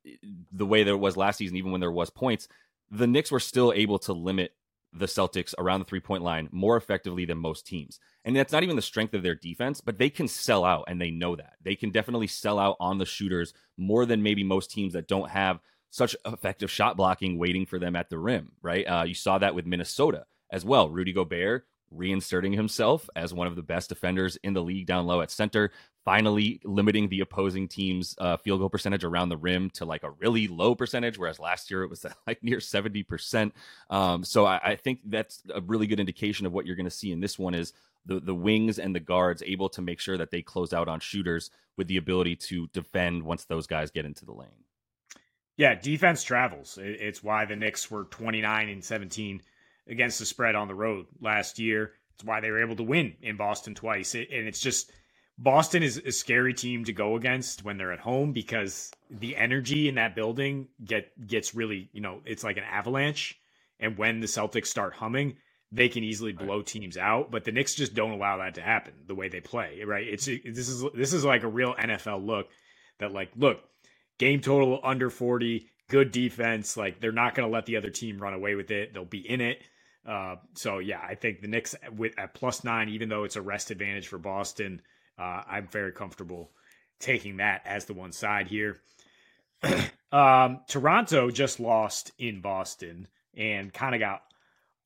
the 0.52 0.66
way 0.66 0.82
that 0.82 0.90
it 0.90 0.98
was 0.98 1.16
last 1.16 1.36
season, 1.36 1.56
even 1.56 1.70
when 1.70 1.80
there 1.80 1.92
was 1.92 2.10
points, 2.10 2.48
the 2.90 3.06
Knicks 3.06 3.30
were 3.30 3.40
still 3.40 3.72
able 3.74 3.98
to 4.00 4.12
limit 4.12 4.52
the 4.94 5.06
Celtics 5.06 5.54
around 5.56 5.80
the 5.80 5.86
three 5.86 6.00
point 6.00 6.22
line 6.22 6.48
more 6.52 6.76
effectively 6.76 7.24
than 7.24 7.38
most 7.38 7.66
teams. 7.66 7.98
And 8.24 8.36
that's 8.36 8.52
not 8.52 8.62
even 8.62 8.76
the 8.76 8.82
strength 8.82 9.14
of 9.14 9.22
their 9.22 9.34
defense, 9.34 9.80
but 9.80 9.98
they 9.98 10.10
can 10.10 10.28
sell 10.28 10.64
out 10.64 10.84
and 10.86 11.00
they 11.00 11.10
know 11.10 11.34
that. 11.34 11.54
They 11.62 11.74
can 11.74 11.90
definitely 11.90 12.26
sell 12.26 12.58
out 12.58 12.76
on 12.78 12.98
the 12.98 13.06
shooters 13.06 13.54
more 13.76 14.04
than 14.06 14.22
maybe 14.22 14.44
most 14.44 14.70
teams 14.70 14.92
that 14.92 15.08
don't 15.08 15.30
have 15.30 15.60
such 15.92 16.16
effective 16.24 16.70
shot 16.70 16.96
blocking 16.96 17.38
waiting 17.38 17.66
for 17.66 17.78
them 17.78 17.94
at 17.94 18.08
the 18.08 18.18
rim, 18.18 18.50
right? 18.62 18.84
Uh, 18.84 19.04
you 19.04 19.14
saw 19.14 19.36
that 19.38 19.54
with 19.54 19.66
Minnesota 19.66 20.24
as 20.50 20.64
well. 20.64 20.88
Rudy 20.88 21.12
Gobert 21.12 21.66
reinserting 21.94 22.54
himself 22.54 23.10
as 23.14 23.34
one 23.34 23.46
of 23.46 23.56
the 23.56 23.62
best 23.62 23.90
defenders 23.90 24.36
in 24.42 24.54
the 24.54 24.62
league 24.62 24.86
down 24.86 25.06
low 25.06 25.20
at 25.20 25.30
center, 25.30 25.70
finally 26.02 26.62
limiting 26.64 27.10
the 27.10 27.20
opposing 27.20 27.68
team's 27.68 28.14
uh, 28.18 28.38
field 28.38 28.60
goal 28.60 28.70
percentage 28.70 29.04
around 29.04 29.28
the 29.28 29.36
rim 29.36 29.68
to 29.68 29.84
like 29.84 30.02
a 30.02 30.10
really 30.12 30.48
low 30.48 30.74
percentage, 30.74 31.18
whereas 31.18 31.38
last 31.38 31.70
year 31.70 31.82
it 31.82 31.90
was 31.90 32.06
like 32.26 32.42
near 32.42 32.56
70%. 32.56 33.52
Um, 33.90 34.24
so 34.24 34.46
I, 34.46 34.60
I, 34.64 34.76
think 34.76 35.00
that's 35.04 35.42
a 35.54 35.60
really 35.60 35.86
good 35.86 36.00
indication 36.00 36.46
of 36.46 36.54
what 36.54 36.64
you're 36.64 36.76
going 36.76 36.84
to 36.84 36.90
see 36.90 37.12
in 37.12 37.20
this 37.20 37.38
one 37.38 37.54
is 37.54 37.74
the, 38.06 38.18
the 38.18 38.34
wings 38.34 38.78
and 38.78 38.94
the 38.94 39.00
guards 39.00 39.42
able 39.44 39.68
to 39.68 39.82
make 39.82 40.00
sure 40.00 40.16
that 40.16 40.30
they 40.30 40.40
close 40.40 40.72
out 40.72 40.88
on 40.88 41.00
shooters 41.00 41.50
with 41.76 41.86
the 41.86 41.98
ability 41.98 42.36
to 42.36 42.66
defend 42.68 43.22
once 43.22 43.44
those 43.44 43.66
guys 43.66 43.90
get 43.90 44.06
into 44.06 44.24
the 44.24 44.32
lane. 44.32 44.64
Yeah, 45.62 45.76
defense 45.76 46.24
travels. 46.24 46.76
It's 46.82 47.22
why 47.22 47.44
the 47.44 47.54
Knicks 47.54 47.88
were 47.88 48.02
29 48.02 48.68
and 48.68 48.84
17 48.84 49.40
against 49.86 50.18
the 50.18 50.26
spread 50.26 50.56
on 50.56 50.66
the 50.66 50.74
road 50.74 51.06
last 51.20 51.60
year. 51.60 51.92
It's 52.16 52.24
why 52.24 52.40
they 52.40 52.50
were 52.50 52.60
able 52.60 52.74
to 52.74 52.82
win 52.82 53.14
in 53.22 53.36
Boston 53.36 53.76
twice. 53.76 54.16
and 54.16 54.26
it's 54.28 54.58
just 54.58 54.90
Boston 55.38 55.84
is 55.84 55.98
a 55.98 56.10
scary 56.10 56.52
team 56.52 56.82
to 56.86 56.92
go 56.92 57.14
against 57.14 57.64
when 57.64 57.76
they're 57.76 57.92
at 57.92 58.00
home 58.00 58.32
because 58.32 58.90
the 59.08 59.36
energy 59.36 59.86
in 59.86 59.94
that 59.94 60.16
building 60.16 60.66
get 60.84 61.12
gets 61.28 61.54
really, 61.54 61.88
you 61.92 62.00
know, 62.00 62.22
it's 62.24 62.42
like 62.42 62.56
an 62.56 62.64
avalanche. 62.64 63.38
And 63.78 63.96
when 63.96 64.18
the 64.18 64.26
Celtics 64.26 64.66
start 64.66 64.94
humming, 64.94 65.36
they 65.70 65.88
can 65.88 66.02
easily 66.02 66.32
blow 66.32 66.56
right. 66.56 66.66
teams 66.66 66.96
out. 66.96 67.30
But 67.30 67.44
the 67.44 67.52
Knicks 67.52 67.76
just 67.76 67.94
don't 67.94 68.10
allow 68.10 68.38
that 68.38 68.56
to 68.56 68.62
happen 68.62 68.94
the 69.06 69.14
way 69.14 69.28
they 69.28 69.40
play. 69.40 69.84
Right? 69.86 70.08
It's 70.08 70.26
this 70.26 70.68
is 70.68 70.84
this 70.92 71.12
is 71.12 71.24
like 71.24 71.44
a 71.44 71.48
real 71.48 71.72
NFL 71.74 72.26
look 72.26 72.48
that 72.98 73.12
like 73.12 73.30
look 73.36 73.60
game 74.22 74.40
total 74.40 74.78
under 74.84 75.10
forty, 75.10 75.68
good 75.88 76.12
defense. 76.12 76.76
Like 76.76 77.00
they're 77.00 77.10
not 77.10 77.34
going 77.34 77.48
to 77.48 77.52
let 77.52 77.66
the 77.66 77.76
other 77.76 77.90
team 77.90 78.18
run 78.18 78.34
away 78.34 78.54
with 78.54 78.70
it. 78.70 78.94
They'll 78.94 79.04
be 79.04 79.28
in 79.28 79.40
it. 79.40 79.58
Uh, 80.06 80.36
so 80.54 80.78
yeah, 80.78 81.00
I 81.00 81.16
think 81.16 81.40
the 81.40 81.48
Knicks 81.48 81.74
with 81.96 82.16
at 82.16 82.32
plus 82.32 82.62
nine, 82.62 82.88
even 82.88 83.08
though 83.08 83.24
it's 83.24 83.36
a 83.36 83.42
rest 83.42 83.72
advantage 83.72 84.06
for 84.06 84.18
Boston, 84.18 84.80
uh, 85.18 85.42
I'm 85.46 85.66
very 85.66 85.92
comfortable 85.92 86.52
taking 87.00 87.38
that 87.38 87.62
as 87.64 87.86
the 87.86 87.94
one 87.94 88.12
side 88.12 88.46
here. 88.46 88.80
um, 90.12 90.60
Toronto 90.68 91.30
just 91.30 91.58
lost 91.58 92.12
in 92.18 92.40
Boston 92.40 93.08
and 93.36 93.72
kind 93.72 93.94
of 93.94 94.00
got 94.00 94.22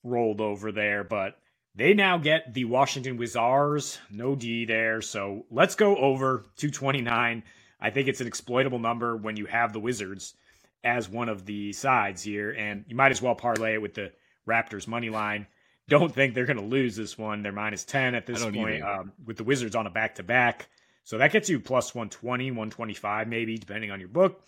rolled 0.02 0.40
over 0.40 0.72
there, 0.72 1.04
but 1.04 1.36
they 1.74 1.92
now 1.92 2.16
get 2.16 2.54
the 2.54 2.64
Washington 2.64 3.18
Wizards. 3.18 3.98
No 4.10 4.34
D 4.34 4.64
there, 4.64 5.02
so 5.02 5.44
let's 5.50 5.74
go 5.74 5.94
over 5.96 6.46
229. 6.56 7.42
I 7.80 7.90
think 7.90 8.08
it's 8.08 8.20
an 8.20 8.26
exploitable 8.26 8.78
number 8.78 9.16
when 9.16 9.36
you 9.36 9.46
have 9.46 9.72
the 9.72 9.80
Wizards 9.80 10.34
as 10.82 11.08
one 11.08 11.28
of 11.28 11.44
the 11.44 11.72
sides 11.72 12.22
here, 12.22 12.50
and 12.50 12.84
you 12.88 12.96
might 12.96 13.10
as 13.10 13.20
well 13.20 13.34
parlay 13.34 13.74
it 13.74 13.82
with 13.82 13.94
the 13.94 14.12
Raptors 14.48 14.86
money 14.86 15.10
line. 15.10 15.46
Don't 15.88 16.12
think 16.12 16.34
they're 16.34 16.46
going 16.46 16.58
to 16.58 16.64
lose 16.64 16.96
this 16.96 17.18
one. 17.18 17.42
They're 17.42 17.52
minus 17.52 17.84
10 17.84 18.14
at 18.14 18.26
this 18.26 18.44
point 18.44 18.82
um, 18.82 19.12
with 19.24 19.36
the 19.36 19.44
Wizards 19.44 19.76
on 19.76 19.86
a 19.86 19.90
back 19.90 20.16
to 20.16 20.22
back. 20.22 20.68
So 21.04 21.18
that 21.18 21.32
gets 21.32 21.48
you 21.48 21.60
plus 21.60 21.94
120, 21.94 22.50
125 22.50 23.28
maybe, 23.28 23.56
depending 23.58 23.90
on 23.92 24.00
your 24.00 24.08
book. 24.08 24.42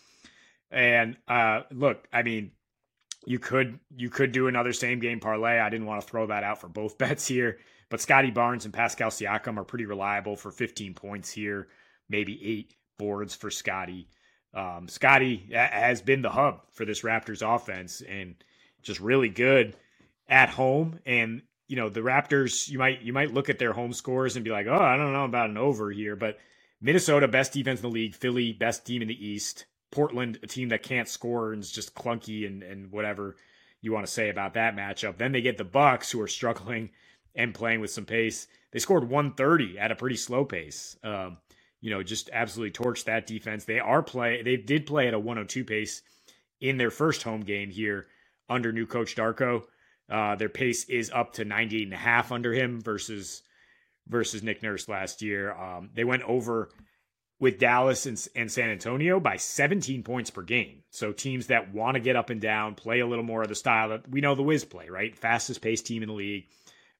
And 0.70 1.16
uh, 1.28 1.62
look, 1.70 2.06
I 2.12 2.22
mean, 2.22 2.52
you 3.24 3.38
could 3.38 3.78
you 3.96 4.10
could 4.10 4.32
do 4.32 4.48
another 4.48 4.72
same 4.72 4.98
game 4.98 5.20
parlay. 5.20 5.58
I 5.58 5.70
didn't 5.70 5.86
want 5.86 6.00
to 6.00 6.06
throw 6.08 6.26
that 6.26 6.42
out 6.42 6.60
for 6.60 6.68
both 6.68 6.98
bets 6.98 7.26
here, 7.26 7.58
but 7.88 8.00
Scottie 8.00 8.30
Barnes 8.30 8.64
and 8.64 8.74
Pascal 8.74 9.10
Siakam 9.10 9.56
are 9.58 9.64
pretty 9.64 9.86
reliable 9.86 10.36
for 10.36 10.50
15 10.50 10.94
points 10.94 11.30
here, 11.30 11.68
maybe 12.08 12.40
eight 12.44 12.74
boards 12.98 13.34
for 13.34 13.50
Scottie. 13.50 14.08
Um, 14.54 14.88
Scottie 14.88 15.48
has 15.52 16.02
been 16.02 16.22
the 16.22 16.30
hub 16.30 16.60
for 16.72 16.84
this 16.84 17.02
Raptors 17.02 17.42
offense 17.42 18.02
and 18.02 18.34
just 18.82 19.00
really 19.00 19.28
good 19.28 19.76
at 20.28 20.50
home 20.50 20.98
and 21.06 21.42
you 21.68 21.76
know 21.76 21.88
the 21.88 22.00
Raptors 22.00 22.68
you 22.68 22.78
might 22.78 23.02
you 23.02 23.12
might 23.12 23.32
look 23.32 23.48
at 23.48 23.58
their 23.58 23.72
home 23.72 23.92
scores 23.92 24.36
and 24.36 24.44
be 24.44 24.50
like, 24.50 24.66
"Oh, 24.66 24.74
I 24.74 24.96
don't 24.96 25.12
know 25.12 25.24
about 25.24 25.50
an 25.50 25.58
over 25.58 25.90
here," 25.90 26.16
but 26.16 26.38
Minnesota 26.80 27.28
best 27.28 27.52
defense 27.52 27.80
in 27.80 27.82
the 27.82 27.94
league, 27.94 28.14
Philly 28.14 28.52
best 28.52 28.86
team 28.86 29.02
in 29.02 29.08
the 29.08 29.26
East, 29.26 29.66
Portland, 29.90 30.38
a 30.42 30.46
team 30.46 30.70
that 30.70 30.82
can't 30.82 31.08
score 31.08 31.52
and 31.52 31.62
is 31.62 31.70
just 31.70 31.94
clunky 31.94 32.46
and, 32.46 32.62
and 32.62 32.90
whatever 32.90 33.36
you 33.80 33.92
want 33.92 34.06
to 34.06 34.12
say 34.12 34.30
about 34.30 34.54
that 34.54 34.76
matchup. 34.76 35.18
Then 35.18 35.32
they 35.32 35.40
get 35.40 35.58
the 35.58 35.64
Bucks, 35.64 36.10
who 36.10 36.20
are 36.20 36.28
struggling 36.28 36.90
and 37.34 37.54
playing 37.54 37.80
with 37.80 37.90
some 37.90 38.06
pace. 38.06 38.46
They 38.72 38.78
scored 38.78 39.08
130 39.08 39.78
at 39.78 39.92
a 39.92 39.96
pretty 39.96 40.16
slow 40.16 40.44
pace. 40.44 40.96
Um, 41.02 41.38
you 41.80 41.90
know, 41.90 42.02
just 42.02 42.30
absolutely 42.32 42.72
torched 42.72 43.04
that 43.04 43.26
defense. 43.26 43.64
They 43.64 43.78
are 43.78 44.02
play. 44.02 44.42
They 44.42 44.56
did 44.56 44.86
play 44.86 45.08
at 45.08 45.14
a 45.14 45.18
102 45.18 45.64
pace 45.64 46.02
in 46.60 46.76
their 46.76 46.90
first 46.90 47.22
home 47.22 47.42
game 47.42 47.70
here 47.70 48.06
under 48.48 48.72
new 48.72 48.86
coach 48.86 49.14
Darko. 49.14 49.64
Uh, 50.10 50.36
their 50.36 50.48
pace 50.48 50.84
is 50.88 51.10
up 51.14 51.34
to 51.34 51.44
98 51.44 51.82
and 51.84 51.92
a 51.92 51.96
half 51.96 52.32
under 52.32 52.52
him 52.52 52.80
versus 52.80 53.42
versus 54.06 54.42
Nick 54.42 54.62
Nurse 54.62 54.88
last 54.88 55.20
year. 55.20 55.52
Um, 55.52 55.90
they 55.94 56.04
went 56.04 56.22
over 56.22 56.70
with 57.40 57.58
Dallas 57.58 58.06
and, 58.06 58.28
and, 58.34 58.50
San 58.50 58.70
Antonio 58.70 59.20
by 59.20 59.36
17 59.36 60.02
points 60.02 60.30
per 60.30 60.42
game. 60.42 60.82
So 60.90 61.12
teams 61.12 61.48
that 61.48 61.72
want 61.72 61.94
to 61.94 62.00
get 62.00 62.16
up 62.16 62.30
and 62.30 62.40
down, 62.40 62.74
play 62.74 63.00
a 63.00 63.06
little 63.06 63.24
more 63.24 63.42
of 63.42 63.48
the 63.48 63.54
style 63.54 63.90
that 63.90 64.08
we 64.08 64.20
know 64.20 64.34
the 64.34 64.42
Wiz 64.42 64.64
play, 64.64 64.88
right? 64.88 65.16
Fastest 65.16 65.60
paced 65.60 65.86
team 65.86 66.02
in 66.02 66.08
the 66.08 66.14
league, 66.14 66.46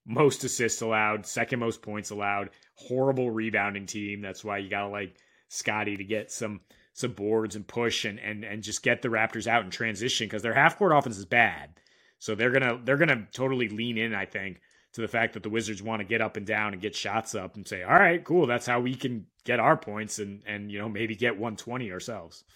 most 0.09 0.43
assists 0.43 0.81
allowed, 0.81 1.27
second 1.27 1.61
most 1.61 1.83
points 1.83 2.11
allowed, 2.11 2.51
horrible 2.75 3.31
rebounding 3.31 3.87
team. 3.87 4.23
That's 4.23 4.43
why 4.43 4.59
you 4.59 4.71
gotta 4.71 4.89
like 4.89 5.17
Scottie 5.49 5.99
to 5.99 6.05
get 6.05 6.33
some 6.33 6.61
some 6.95 7.13
boards 7.13 7.55
and 7.55 7.67
push 7.67 8.05
and 8.07 8.19
and 8.19 8.43
and 8.43 8.63
just 8.63 8.83
get 8.83 9.03
the 9.03 9.09
Raptors 9.09 9.47
out 9.47 9.65
in 9.65 9.71
transition 9.71 10.27
because 10.27 10.43
their 10.43 10.55
half 10.55 10.79
court 10.79 10.93
offense 10.93 11.19
is 11.19 11.27
bad. 11.27 11.71
So 12.19 12.35
they're 12.35 12.51
gonna 12.51 12.81
they're 12.83 12.97
gonna 12.97 13.29
totally 13.33 13.69
lean 13.69 13.99
in, 13.99 14.15
I 14.15 14.25
think, 14.25 14.61
to 14.95 15.03
the 15.03 15.09
fact 15.09 15.35
that 15.35 15.43
the 15.43 15.51
Wizards 15.51 15.83
want 15.83 16.01
to 16.01 16.09
get 16.09 16.23
up 16.23 16.39
and 16.39 16.47
down 16.47 16.73
and 16.73 16.83
get 16.83 16.97
shots 16.97 17.35
up 17.35 17.55
and 17.57 17.69
say, 17.69 17.83
all 17.83 17.95
right, 17.95 18.25
cool, 18.25 18.47
that's 18.47 18.67
how 18.67 18.81
we 18.81 18.95
can 18.95 19.27
get 19.45 19.61
our 19.61 19.77
points 19.77 20.19
and 20.19 20.43
and 20.47 20.73
you 20.73 20.79
know 20.79 20.89
maybe 20.89 21.15
get 21.15 21.35
120 21.35 21.93
ourselves. 21.93 22.45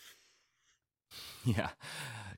Yeah. 1.45 1.71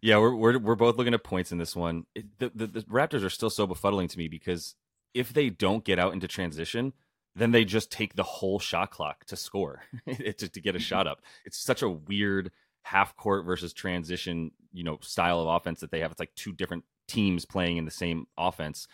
Yeah, 0.01 0.19
we're 0.19 0.35
we're 0.35 0.59
we're 0.59 0.75
both 0.75 0.97
looking 0.97 1.15
at 1.15 1.25
points 1.25 1.53
in 1.53 1.59
this 1.59 1.77
one. 1.77 2.05
It, 2.15 2.27
the, 2.39 2.51
the, 2.55 2.67
the 2.67 2.81
Raptors 2.83 3.25
are 3.25 3.31
still 3.31 3.49
so 3.49 3.67
befuddling 3.67 4.09
to 4.11 4.19
me 4.19 4.29
because 4.29 4.75
if 5.15 5.33
they 5.33 5.49
don't 5.49 5.85
get 5.85 5.99
out 5.99 6.13
into 6.13 6.29
transition, 6.29 6.93
then 7.37 7.53
they 7.53 7.65
just 7.65 7.91
take 7.91 8.15
the 8.15 8.23
whole 8.23 8.59
shot 8.59 8.91
clock 8.91 9.25
to 9.27 9.37
score 9.37 9.83
to, 10.09 10.33
to 10.33 10.61
get 10.61 10.77
a 10.77 10.81
shot 10.81 11.07
up. 11.07 11.23
It's 11.45 11.59
such 11.59 11.83
a 11.83 11.89
weird 11.89 12.51
half 12.83 13.17
court 13.17 13.45
versus 13.45 13.73
transition, 13.73 14.51
you 14.73 14.85
know, 14.85 14.99
style 15.01 15.41
of 15.41 15.49
offense 15.49 15.81
that 15.81 15.91
they 15.91 16.01
have. 16.01 16.11
It's 16.11 16.21
like 16.21 16.35
two 16.35 16.53
different 16.53 16.85
teams 17.09 17.45
playing 17.45 17.77
in 17.77 17.85
the 17.85 17.91
same 17.91 18.27
offense. 18.39 18.87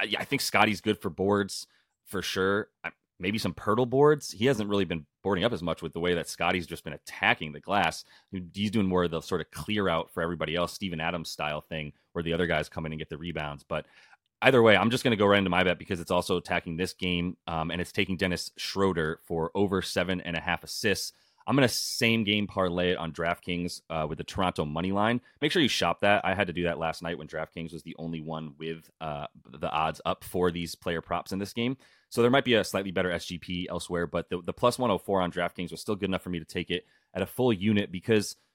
I, 0.00 0.12
I 0.18 0.24
think 0.24 0.42
Scottie's 0.42 0.80
good 0.80 0.98
for 1.00 1.10
boards 1.10 1.66
for 2.04 2.22
sure. 2.22 2.68
Maybe 3.20 3.38
some 3.38 3.54
Poeltl 3.54 3.88
boards. 3.88 4.30
He 4.30 4.46
hasn't 4.46 4.70
really 4.70 4.84
been 4.84 5.06
boarding 5.22 5.44
up 5.44 5.52
as 5.52 5.62
much 5.62 5.82
with 5.82 5.92
the 5.92 6.00
way 6.00 6.14
that 6.14 6.28
Scottie's 6.28 6.66
just 6.66 6.84
been 6.84 6.92
attacking 6.92 7.52
the 7.52 7.60
glass. 7.60 8.04
He's 8.52 8.70
doing 8.70 8.86
more 8.86 9.04
of 9.04 9.10
the 9.10 9.20
sort 9.20 9.40
of 9.40 9.50
clear 9.50 9.88
out 9.88 10.10
for 10.10 10.22
everybody 10.22 10.54
else, 10.54 10.72
Steven 10.72 11.00
Adams 11.00 11.28
style 11.28 11.60
thing, 11.60 11.92
where 12.12 12.22
the 12.22 12.32
other 12.32 12.46
guys 12.46 12.68
come 12.68 12.86
in 12.86 12.92
and 12.92 12.98
get 12.98 13.08
the 13.08 13.18
rebounds. 13.18 13.64
But 13.64 13.86
either 14.42 14.62
way, 14.62 14.76
I'm 14.76 14.90
just 14.90 15.04
going 15.04 15.12
to 15.12 15.16
go 15.16 15.26
right 15.26 15.38
into 15.38 15.50
my 15.50 15.64
bet 15.64 15.78
because 15.78 16.00
it's 16.00 16.10
also 16.10 16.36
attacking 16.36 16.76
this 16.76 16.92
game, 16.92 17.36
um, 17.46 17.70
and 17.70 17.80
it's 17.80 17.92
taking 17.92 18.16
Dennis 18.16 18.50
Schroeder 18.56 19.20
for 19.24 19.50
over 19.54 19.82
seven 19.82 20.20
and 20.20 20.36
a 20.36 20.40
half 20.40 20.64
assists. 20.64 21.12
I'm 21.46 21.56
going 21.56 21.66
to 21.66 21.74
same 21.74 22.24
game 22.24 22.46
parlay 22.46 22.90
it 22.90 22.98
on 22.98 23.10
DraftKings 23.10 23.80
uh, 23.88 24.06
with 24.06 24.18
the 24.18 24.24
Toronto 24.24 24.66
money 24.66 24.92
line. 24.92 25.22
Make 25.40 25.50
sure 25.50 25.62
you 25.62 25.68
shop 25.68 26.00
that. 26.00 26.22
I 26.22 26.34
had 26.34 26.46
to 26.48 26.52
do 26.52 26.64
that 26.64 26.78
last 26.78 27.02
night 27.02 27.16
when 27.16 27.26
DraftKings 27.26 27.72
was 27.72 27.82
the 27.82 27.96
only 27.98 28.20
one 28.20 28.52
with 28.58 28.90
uh, 29.00 29.28
the 29.58 29.70
odds 29.70 30.02
up 30.04 30.24
for 30.24 30.50
these 30.50 30.74
player 30.74 31.00
props 31.00 31.32
in 31.32 31.38
this 31.38 31.54
game. 31.54 31.78
So 32.10 32.20
there 32.20 32.30
might 32.30 32.44
be 32.44 32.54
a 32.54 32.64
slightly 32.64 32.90
better 32.90 33.10
SGP 33.10 33.64
elsewhere, 33.70 34.06
but 34.06 34.28
the, 34.28 34.42
the 34.42 34.52
plus 34.52 34.78
104 34.78 35.22
on 35.22 35.32
DraftKings 35.32 35.70
was 35.70 35.80
still 35.80 35.96
good 35.96 36.10
enough 36.10 36.22
for 36.22 36.30
me 36.30 36.38
to 36.38 36.44
take 36.44 36.70
it 36.70 36.84
at 37.14 37.22
a 37.22 37.26
full 37.26 37.52
unit 37.52 37.90
because– 37.90 38.36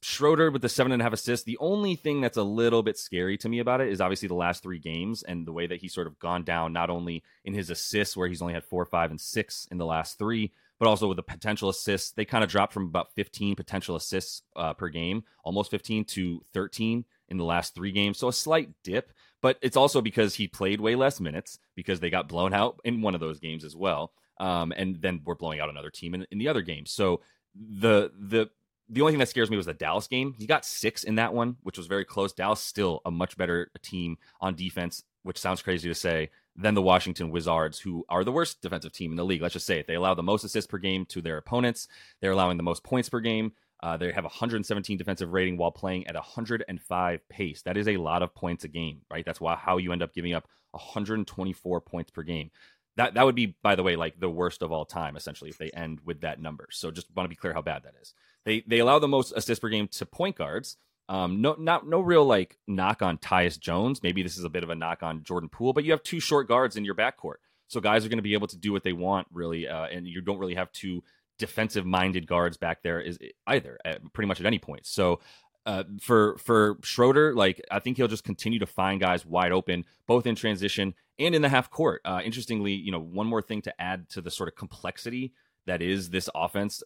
Schroeder 0.00 0.50
with 0.50 0.62
the 0.62 0.68
seven 0.68 0.92
and 0.92 1.02
a 1.02 1.04
half 1.04 1.12
assists. 1.12 1.44
The 1.44 1.58
only 1.58 1.96
thing 1.96 2.20
that's 2.20 2.36
a 2.36 2.42
little 2.42 2.82
bit 2.82 2.96
scary 2.96 3.36
to 3.38 3.48
me 3.48 3.58
about 3.58 3.80
it 3.80 3.88
is 3.88 4.00
obviously 4.00 4.28
the 4.28 4.34
last 4.34 4.62
three 4.62 4.78
games 4.78 5.22
and 5.22 5.46
the 5.46 5.52
way 5.52 5.66
that 5.66 5.80
he's 5.80 5.92
sort 5.92 6.06
of 6.06 6.18
gone 6.18 6.44
down, 6.44 6.72
not 6.72 6.90
only 6.90 7.24
in 7.44 7.52
his 7.52 7.70
assists, 7.70 8.16
where 8.16 8.28
he's 8.28 8.40
only 8.40 8.54
had 8.54 8.64
four, 8.64 8.84
five, 8.84 9.10
and 9.10 9.20
six 9.20 9.66
in 9.70 9.78
the 9.78 9.86
last 9.86 10.16
three, 10.18 10.52
but 10.78 10.86
also 10.86 11.08
with 11.08 11.16
the 11.16 11.22
potential 11.22 11.68
assists. 11.68 12.12
They 12.12 12.24
kind 12.24 12.44
of 12.44 12.50
dropped 12.50 12.72
from 12.72 12.84
about 12.84 13.12
15 13.14 13.56
potential 13.56 13.96
assists 13.96 14.42
uh, 14.54 14.74
per 14.74 14.88
game, 14.88 15.24
almost 15.42 15.70
15 15.70 16.04
to 16.04 16.42
13 16.52 17.04
in 17.28 17.36
the 17.36 17.44
last 17.44 17.74
three 17.74 17.90
games. 17.90 18.18
So 18.18 18.28
a 18.28 18.32
slight 18.32 18.70
dip, 18.84 19.12
but 19.42 19.58
it's 19.62 19.76
also 19.76 20.00
because 20.00 20.34
he 20.34 20.46
played 20.46 20.80
way 20.80 20.94
less 20.94 21.18
minutes 21.18 21.58
because 21.74 21.98
they 21.98 22.10
got 22.10 22.28
blown 22.28 22.54
out 22.54 22.80
in 22.84 23.02
one 23.02 23.14
of 23.14 23.20
those 23.20 23.40
games 23.40 23.64
as 23.64 23.74
well. 23.74 24.12
Um, 24.38 24.72
and 24.76 25.02
then 25.02 25.22
we're 25.24 25.34
blowing 25.34 25.58
out 25.58 25.70
another 25.70 25.90
team 25.90 26.14
in, 26.14 26.24
in 26.30 26.38
the 26.38 26.46
other 26.46 26.62
game. 26.62 26.86
So 26.86 27.20
the 27.54 28.12
the 28.16 28.50
the 28.88 29.00
only 29.00 29.12
thing 29.12 29.18
that 29.18 29.28
scares 29.28 29.50
me 29.50 29.56
was 29.56 29.66
the 29.66 29.74
Dallas 29.74 30.06
game. 30.06 30.34
He 30.38 30.46
got 30.46 30.64
six 30.64 31.04
in 31.04 31.16
that 31.16 31.34
one, 31.34 31.56
which 31.62 31.76
was 31.76 31.86
very 31.86 32.04
close. 32.04 32.32
Dallas 32.32 32.60
still 32.60 33.00
a 33.04 33.10
much 33.10 33.36
better 33.36 33.70
team 33.82 34.16
on 34.40 34.54
defense, 34.54 35.04
which 35.22 35.38
sounds 35.38 35.62
crazy 35.62 35.88
to 35.88 35.94
say, 35.94 36.30
than 36.56 36.74
the 36.74 36.82
Washington 36.82 37.30
Wizards, 37.30 37.78
who 37.78 38.04
are 38.08 38.24
the 38.24 38.32
worst 38.32 38.62
defensive 38.62 38.92
team 38.92 39.10
in 39.10 39.16
the 39.16 39.24
league. 39.24 39.42
Let's 39.42 39.52
just 39.52 39.66
say 39.66 39.78
it. 39.78 39.86
They 39.86 39.94
allow 39.94 40.14
the 40.14 40.22
most 40.22 40.44
assists 40.44 40.68
per 40.68 40.78
game 40.78 41.04
to 41.06 41.20
their 41.20 41.36
opponents. 41.36 41.86
They're 42.20 42.32
allowing 42.32 42.56
the 42.56 42.62
most 42.62 42.82
points 42.82 43.08
per 43.08 43.20
game. 43.20 43.52
Uh, 43.80 43.96
they 43.96 44.10
have 44.10 44.24
117 44.24 44.98
defensive 44.98 45.32
rating 45.32 45.56
while 45.56 45.70
playing 45.70 46.06
at 46.08 46.14
105 46.14 47.28
pace. 47.28 47.62
That 47.62 47.76
is 47.76 47.86
a 47.86 47.96
lot 47.96 48.22
of 48.22 48.34
points 48.34 48.64
a 48.64 48.68
game, 48.68 49.02
right? 49.10 49.24
That's 49.24 49.40
why 49.40 49.54
how 49.54 49.76
you 49.76 49.92
end 49.92 50.02
up 50.02 50.14
giving 50.14 50.34
up 50.34 50.48
124 50.72 51.80
points 51.82 52.10
per 52.10 52.22
game. 52.22 52.50
That 52.96 53.14
that 53.14 53.24
would 53.24 53.36
be, 53.36 53.56
by 53.62 53.76
the 53.76 53.84
way, 53.84 53.94
like 53.94 54.18
the 54.18 54.28
worst 54.28 54.62
of 54.62 54.72
all 54.72 54.84
time, 54.84 55.16
essentially, 55.16 55.50
if 55.50 55.58
they 55.58 55.70
end 55.70 56.00
with 56.04 56.22
that 56.22 56.40
number. 56.40 56.66
So 56.72 56.90
just 56.90 57.06
want 57.14 57.26
to 57.26 57.28
be 57.28 57.36
clear 57.36 57.52
how 57.52 57.62
bad 57.62 57.84
that 57.84 57.94
is. 58.02 58.14
They 58.48 58.64
they 58.66 58.78
allow 58.78 58.98
the 58.98 59.08
most 59.08 59.34
assists 59.36 59.60
per 59.60 59.68
game 59.68 59.88
to 59.88 60.06
point 60.06 60.36
guards. 60.36 60.78
Um, 61.10 61.42
no, 61.42 61.54
not 61.58 61.86
no 61.86 62.00
real 62.00 62.24
like 62.24 62.56
knock 62.66 63.02
on 63.02 63.18
Tyus 63.18 63.60
Jones. 63.60 64.02
Maybe 64.02 64.22
this 64.22 64.38
is 64.38 64.44
a 64.44 64.48
bit 64.48 64.62
of 64.62 64.70
a 64.70 64.74
knock 64.74 65.02
on 65.02 65.22
Jordan 65.22 65.50
Poole, 65.50 65.74
but 65.74 65.84
you 65.84 65.92
have 65.92 66.02
two 66.02 66.18
short 66.18 66.48
guards 66.48 66.74
in 66.74 66.82
your 66.82 66.94
backcourt, 66.94 67.36
so 67.66 67.78
guys 67.78 68.06
are 68.06 68.08
going 68.08 68.18
to 68.18 68.22
be 68.22 68.32
able 68.32 68.46
to 68.46 68.56
do 68.56 68.72
what 68.72 68.84
they 68.84 68.94
want 68.94 69.26
really, 69.30 69.68
uh, 69.68 69.84
and 69.84 70.08
you 70.08 70.22
don't 70.22 70.38
really 70.38 70.54
have 70.54 70.72
two 70.72 71.04
defensive 71.38 71.84
minded 71.84 72.26
guards 72.26 72.56
back 72.56 72.82
there 72.82 73.00
is 73.00 73.18
either 73.46 73.78
at 73.84 74.00
pretty 74.14 74.26
much 74.26 74.40
at 74.40 74.46
any 74.46 74.58
point. 74.58 74.86
So 74.86 75.20
uh, 75.66 75.84
for 76.00 76.38
for 76.38 76.78
Schroeder, 76.82 77.34
like 77.34 77.60
I 77.70 77.80
think 77.80 77.98
he'll 77.98 78.08
just 78.08 78.24
continue 78.24 78.60
to 78.60 78.66
find 78.66 78.98
guys 78.98 79.26
wide 79.26 79.52
open, 79.52 79.84
both 80.06 80.26
in 80.26 80.34
transition 80.34 80.94
and 81.18 81.34
in 81.34 81.42
the 81.42 81.50
half 81.50 81.70
court. 81.70 82.00
Uh, 82.02 82.22
interestingly, 82.24 82.72
you 82.72 82.92
know, 82.92 83.00
one 83.00 83.26
more 83.26 83.42
thing 83.42 83.60
to 83.60 83.78
add 83.78 84.08
to 84.10 84.22
the 84.22 84.30
sort 84.30 84.48
of 84.48 84.56
complexity 84.56 85.34
that 85.68 85.82
is 85.82 86.10
this 86.10 86.28
offense. 86.34 86.82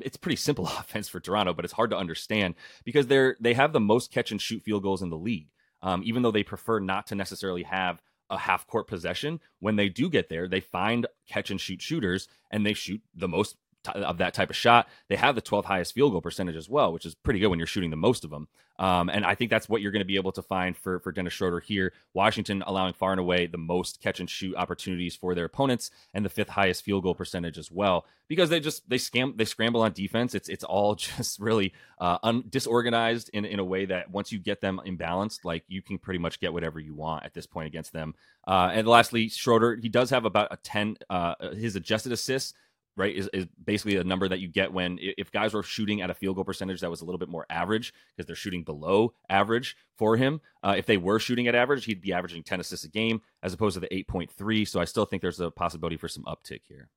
It's 0.00 0.16
pretty 0.16 0.36
simple 0.36 0.66
offense 0.78 1.08
for 1.08 1.20
Toronto, 1.20 1.52
but 1.52 1.64
it's 1.64 1.74
hard 1.74 1.90
to 1.90 1.98
understand 1.98 2.54
because 2.84 3.06
they're 3.06 3.36
they 3.40 3.54
have 3.54 3.72
the 3.72 3.80
most 3.80 4.10
catch 4.10 4.30
and 4.30 4.40
shoot 4.40 4.62
field 4.62 4.82
goals 4.82 5.02
in 5.02 5.10
the 5.10 5.18
league. 5.18 5.48
Um, 5.82 6.02
even 6.04 6.22
though 6.22 6.30
they 6.30 6.42
prefer 6.42 6.78
not 6.78 7.06
to 7.06 7.14
necessarily 7.14 7.62
have 7.62 8.02
a 8.28 8.38
half 8.38 8.66
court 8.66 8.86
possession, 8.86 9.40
when 9.60 9.76
they 9.76 9.88
do 9.88 10.10
get 10.10 10.28
there, 10.28 10.46
they 10.46 10.60
find 10.60 11.06
catch 11.28 11.50
and 11.50 11.60
shoot 11.60 11.80
shooters 11.80 12.28
and 12.50 12.64
they 12.64 12.74
shoot 12.74 13.00
the 13.14 13.28
most 13.28 13.56
of 13.88 14.18
that 14.18 14.34
type 14.34 14.50
of 14.50 14.56
shot. 14.56 14.88
They 15.08 15.16
have 15.16 15.34
the 15.34 15.42
12th 15.42 15.64
highest 15.64 15.94
field 15.94 16.12
goal 16.12 16.20
percentage 16.20 16.56
as 16.56 16.68
well, 16.68 16.92
which 16.92 17.06
is 17.06 17.14
pretty 17.14 17.40
good 17.40 17.48
when 17.48 17.58
you're 17.58 17.66
shooting 17.66 17.90
the 17.90 17.96
most 17.96 18.24
of 18.24 18.30
them. 18.30 18.48
Um, 18.80 19.10
and 19.10 19.26
I 19.26 19.34
think 19.34 19.50
that's 19.50 19.68
what 19.68 19.82
you're 19.82 19.92
going 19.92 20.00
to 20.00 20.06
be 20.06 20.16
able 20.16 20.32
to 20.32 20.42
find 20.42 20.74
for 20.74 21.00
for 21.00 21.12
Dennis 21.12 21.34
Schroeder 21.34 21.60
here. 21.60 21.92
Washington 22.14 22.64
allowing 22.66 22.94
far 22.94 23.10
and 23.10 23.20
away 23.20 23.46
the 23.46 23.58
most 23.58 24.00
catch 24.00 24.20
and 24.20 24.30
shoot 24.30 24.56
opportunities 24.56 25.14
for 25.14 25.34
their 25.34 25.44
opponents, 25.44 25.90
and 26.14 26.24
the 26.24 26.30
fifth 26.30 26.48
highest 26.48 26.82
field 26.82 27.02
goal 27.02 27.14
percentage 27.14 27.58
as 27.58 27.70
well, 27.70 28.06
because 28.26 28.48
they 28.48 28.58
just 28.58 28.88
they 28.88 28.96
scam 28.96 29.36
they 29.36 29.44
scramble 29.44 29.82
on 29.82 29.92
defense. 29.92 30.34
It's 30.34 30.48
it's 30.48 30.64
all 30.64 30.94
just 31.16 31.38
really 31.38 31.74
uh, 32.00 32.16
un- 32.22 32.44
disorganized 32.48 33.28
in 33.34 33.44
in 33.44 33.58
a 33.58 33.64
way 33.64 33.84
that 33.84 34.10
once 34.10 34.32
you 34.32 34.38
get 34.38 34.62
them 34.62 34.80
imbalanced, 34.86 35.44
like 35.44 35.62
you 35.68 35.82
can 35.82 35.98
pretty 35.98 36.18
much 36.18 36.40
get 36.40 36.54
whatever 36.54 36.80
you 36.80 36.94
want 36.94 37.26
at 37.26 37.34
this 37.34 37.46
point 37.46 37.66
against 37.66 37.92
them. 37.92 38.14
Uh, 38.48 38.70
and 38.72 38.88
lastly, 38.88 39.28
Schroeder 39.28 39.76
he 39.76 39.90
does 39.90 40.08
have 40.08 40.24
about 40.24 40.48
a 40.52 40.56
ten 40.56 40.96
uh, 41.10 41.34
his 41.52 41.76
adjusted 41.76 42.12
assists 42.12 42.54
right 43.00 43.16
is, 43.16 43.28
is 43.32 43.46
basically 43.64 43.96
a 43.96 44.04
number 44.04 44.28
that 44.28 44.40
you 44.40 44.48
get 44.48 44.72
when 44.72 44.98
if 45.00 45.32
guys 45.32 45.52
were 45.54 45.62
shooting 45.62 46.00
at 46.00 46.10
a 46.10 46.14
field 46.14 46.36
goal 46.36 46.44
percentage 46.44 46.80
that 46.80 46.90
was 46.90 47.00
a 47.00 47.04
little 47.04 47.18
bit 47.18 47.28
more 47.28 47.46
average 47.50 47.92
because 48.16 48.26
they're 48.26 48.36
shooting 48.36 48.62
below 48.62 49.12
average 49.28 49.76
for 49.96 50.16
him 50.16 50.40
uh, 50.62 50.74
if 50.76 50.86
they 50.86 50.96
were 50.96 51.18
shooting 51.18 51.48
at 51.48 51.54
average 51.54 51.84
he'd 51.84 52.00
be 52.00 52.12
averaging 52.12 52.42
10 52.42 52.60
assists 52.60 52.84
a 52.84 52.88
game 52.88 53.20
as 53.42 53.52
opposed 53.52 53.74
to 53.74 53.80
the 53.80 53.88
8.3 53.88 54.68
so 54.68 54.80
i 54.80 54.84
still 54.84 55.04
think 55.04 55.22
there's 55.22 55.40
a 55.40 55.50
possibility 55.50 55.96
for 55.96 56.08
some 56.08 56.24
uptick 56.24 56.60
here 56.68 56.88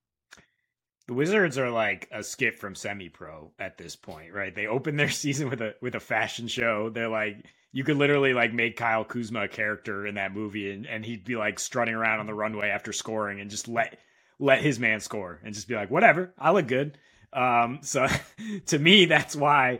the 1.06 1.14
Wizards 1.14 1.58
are 1.58 1.70
like 1.70 2.08
a 2.14 2.24
skit 2.24 2.58
from 2.58 2.76
semi-pro 2.76 3.52
at 3.60 3.78
this 3.78 3.94
point, 3.94 4.32
right? 4.32 4.56
They 4.56 4.68
open 4.68 4.96
their 4.96 5.10
season 5.10 5.50
with 5.50 5.62
a 5.62 5.76
with 5.82 5.96
a 5.96 6.00
fashion 6.00 6.48
show. 6.48 6.90
They're 6.90 7.10
like 7.10 7.46
you 7.74 7.84
could 7.84 7.98
literally 7.98 8.34
like 8.34 8.54
make 8.54 8.78
Kyle 8.78 9.04
Kuzma 9.04 9.44
a 9.44 9.48
character 9.48 10.06
in 10.06 10.16
that 10.16 10.34
movie 10.34 10.72
and, 10.72 10.86
and 10.86 11.04
he'd 11.04 11.26
be 11.26 11.36
like 11.36 11.60
strutting 11.60 11.96
around 11.96 12.20
on 12.20 12.28
the 12.28 12.34
runway 12.34 12.70
after 12.70 12.94
scoring 12.94 13.42
and 13.42 13.50
just 13.50 13.68
let 13.68 14.00
let 14.40 14.62
his 14.62 14.80
man 14.80 15.00
score 15.00 15.40
and 15.44 15.54
just 15.54 15.68
be 15.68 15.76
like, 15.76 15.92
whatever, 15.92 16.34
I 16.38 16.52
look 16.52 16.68
good. 16.68 16.98
Um, 17.32 17.80
so 17.82 18.08
to 18.68 18.80
me, 18.80 19.06
that's 19.06 19.36
why 19.36 19.80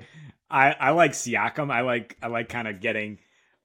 I, 0.50 0.72
I 0.72 0.90
like 0.92 1.12
Siakam. 1.12 1.72
I 1.72 1.82
like 1.82 2.18
I 2.22 2.28
like 2.28 2.50
kind 2.50 2.68
of 2.68 2.80
getting 2.80 3.20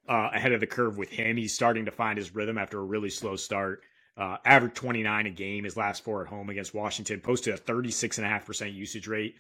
uh, 0.09 0.31
ahead 0.33 0.53
of 0.53 0.61
the 0.61 0.67
curve 0.67 0.97
with 0.97 1.11
him. 1.11 1.37
He's 1.37 1.55
starting 1.55 1.85
to 1.85 1.91
find 1.91 2.17
his 2.17 2.35
rhythm 2.35 2.59
after 2.59 2.79
a 2.79 2.85
really 2.85 3.11
slow 3.11 3.37
start. 3.37 3.83
Uh, 4.17 4.37
average 4.45 4.75
29 4.75 5.27
a 5.27 5.31
game 5.31 5.63
his 5.63 5.77
last 5.77 6.03
four 6.03 6.23
at 6.23 6.29
home 6.29 6.51
against 6.51 6.75
Washington, 6.75 7.21
posted 7.21 7.55
a 7.55 7.59
36.5% 7.59 8.75
usage 8.75 9.07
rate 9.07 9.37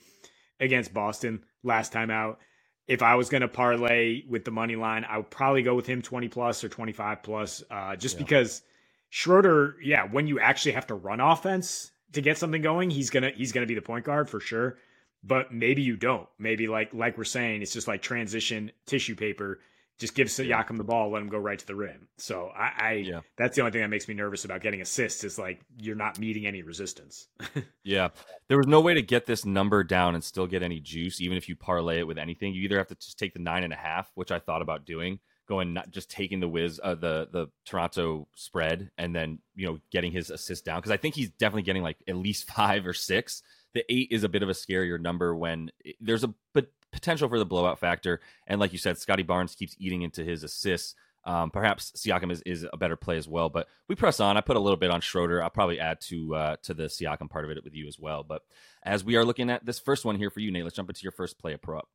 against 0.60 0.94
Boston 0.94 1.42
last 1.64 1.92
time 1.92 2.10
out. 2.10 2.38
If 2.86 3.02
I 3.02 3.16
was 3.16 3.28
going 3.28 3.40
to 3.40 3.48
parlay 3.48 4.22
with 4.28 4.44
the 4.44 4.52
money 4.52 4.76
line, 4.76 5.04
I 5.08 5.16
would 5.16 5.30
probably 5.30 5.62
go 5.62 5.74
with 5.74 5.86
him 5.86 6.00
20 6.00 6.28
plus 6.28 6.62
or 6.62 6.68
25 6.68 7.22
plus, 7.24 7.64
uh, 7.70 7.96
just 7.96 8.16
yeah. 8.16 8.22
because 8.22 8.62
Schroeder, 9.10 9.76
yeah, 9.82 10.04
when 10.04 10.26
you 10.26 10.40
actually 10.40 10.72
have 10.72 10.86
to 10.88 10.94
run 10.94 11.20
offense 11.20 11.90
to 12.12 12.20
get 12.20 12.38
something 12.38 12.62
going, 12.62 12.90
he's 12.90 13.10
gonna 13.10 13.30
he's 13.34 13.52
gonna 13.52 13.66
be 13.66 13.74
the 13.74 13.82
point 13.82 14.04
guard 14.04 14.28
for 14.28 14.40
sure. 14.40 14.78
But 15.24 15.52
maybe 15.52 15.82
you 15.82 15.96
don't. 15.96 16.28
Maybe 16.38 16.68
like 16.68 16.92
like 16.94 17.18
we're 17.18 17.24
saying, 17.24 17.62
it's 17.62 17.72
just 17.72 17.88
like 17.88 18.02
transition 18.02 18.70
tissue 18.86 19.14
paper 19.14 19.60
just 19.98 20.14
give 20.14 20.28
Siakam 20.28 20.76
the 20.76 20.84
ball, 20.84 21.10
let 21.10 21.22
him 21.22 21.28
go 21.28 21.38
right 21.38 21.58
to 21.58 21.66
the 21.66 21.74
rim. 21.74 22.06
So 22.18 22.50
I, 22.56 22.72
I 22.78 22.92
yeah. 23.04 23.20
that's 23.36 23.56
the 23.56 23.62
only 23.62 23.72
thing 23.72 23.82
that 23.82 23.88
makes 23.88 24.06
me 24.06 24.14
nervous 24.14 24.44
about 24.44 24.62
getting 24.62 24.80
assists 24.80 25.24
is 25.24 25.38
like 25.38 25.60
you're 25.76 25.96
not 25.96 26.18
meeting 26.20 26.46
any 26.46 26.62
resistance. 26.62 27.26
yeah, 27.84 28.08
there 28.48 28.56
was 28.56 28.68
no 28.68 28.80
way 28.80 28.94
to 28.94 29.02
get 29.02 29.26
this 29.26 29.44
number 29.44 29.82
down 29.82 30.14
and 30.14 30.22
still 30.22 30.46
get 30.46 30.62
any 30.62 30.78
juice, 30.78 31.20
even 31.20 31.36
if 31.36 31.48
you 31.48 31.56
parlay 31.56 31.98
it 31.98 32.06
with 32.06 32.18
anything. 32.18 32.54
You 32.54 32.62
either 32.62 32.78
have 32.78 32.86
to 32.88 32.94
just 32.94 33.18
take 33.18 33.34
the 33.34 33.40
nine 33.40 33.64
and 33.64 33.72
a 33.72 33.76
half, 33.76 34.10
which 34.14 34.30
I 34.30 34.38
thought 34.38 34.62
about 34.62 34.86
doing, 34.86 35.18
going 35.48 35.72
not 35.72 35.90
just 35.90 36.10
taking 36.10 36.40
the 36.40 36.48
whiz 36.48 36.80
uh, 36.82 36.94
the 36.94 37.28
the 37.32 37.48
Toronto 37.64 38.28
spread 38.34 38.90
and 38.98 39.14
then 39.14 39.38
you 39.54 39.66
know 39.66 39.78
getting 39.90 40.12
his 40.12 40.30
assist 40.30 40.64
down 40.64 40.78
because 40.78 40.92
I 40.92 40.96
think 40.96 41.14
he's 41.14 41.30
definitely 41.30 41.62
getting 41.62 41.82
like 41.82 41.96
at 42.06 42.16
least 42.16 42.50
five 42.52 42.86
or 42.86 42.94
six. 42.94 43.42
The 43.74 43.84
eight 43.92 44.08
is 44.10 44.24
a 44.24 44.28
bit 44.28 44.42
of 44.42 44.48
a 44.48 44.52
scarier 44.52 45.00
number 45.00 45.34
when 45.36 45.70
there's 46.00 46.24
a 46.24 46.32
but 46.54 46.68
potential 46.92 47.28
for 47.28 47.38
the 47.38 47.44
blowout 47.44 47.78
factor. 47.78 48.20
And 48.46 48.60
like 48.60 48.72
you 48.72 48.78
said, 48.78 48.98
Scottie 48.98 49.22
Barnes 49.22 49.54
keeps 49.54 49.76
eating 49.78 50.02
into 50.02 50.24
his 50.24 50.42
assists. 50.42 50.94
Um, 51.24 51.50
perhaps 51.50 51.92
Siakam 51.94 52.32
is, 52.32 52.42
is 52.46 52.66
a 52.72 52.78
better 52.78 52.96
play 52.96 53.18
as 53.18 53.28
well, 53.28 53.50
but 53.50 53.68
we 53.86 53.94
press 53.94 54.18
on. 54.18 54.38
I 54.38 54.40
put 54.40 54.56
a 54.56 54.60
little 54.60 54.78
bit 54.78 54.90
on 54.90 55.02
Schroeder. 55.02 55.42
I'll 55.42 55.50
probably 55.50 55.78
add 55.78 56.00
to 56.02 56.34
uh, 56.34 56.56
to 56.62 56.72
the 56.72 56.84
Siakam 56.84 57.28
part 57.28 57.44
of 57.44 57.50
it 57.50 57.62
with 57.62 57.74
you 57.74 57.86
as 57.86 57.98
well. 57.98 58.22
But 58.22 58.42
as 58.82 59.04
we 59.04 59.16
are 59.16 59.24
looking 59.24 59.50
at 59.50 59.66
this 59.66 59.78
first 59.78 60.06
one 60.06 60.16
here 60.16 60.30
for 60.30 60.40
you, 60.40 60.50
Nate, 60.50 60.64
let's 60.64 60.76
jump 60.76 60.88
into 60.88 61.02
your 61.02 61.12
first 61.12 61.38
play 61.38 61.52
of 61.52 61.60
prop. 61.60 61.88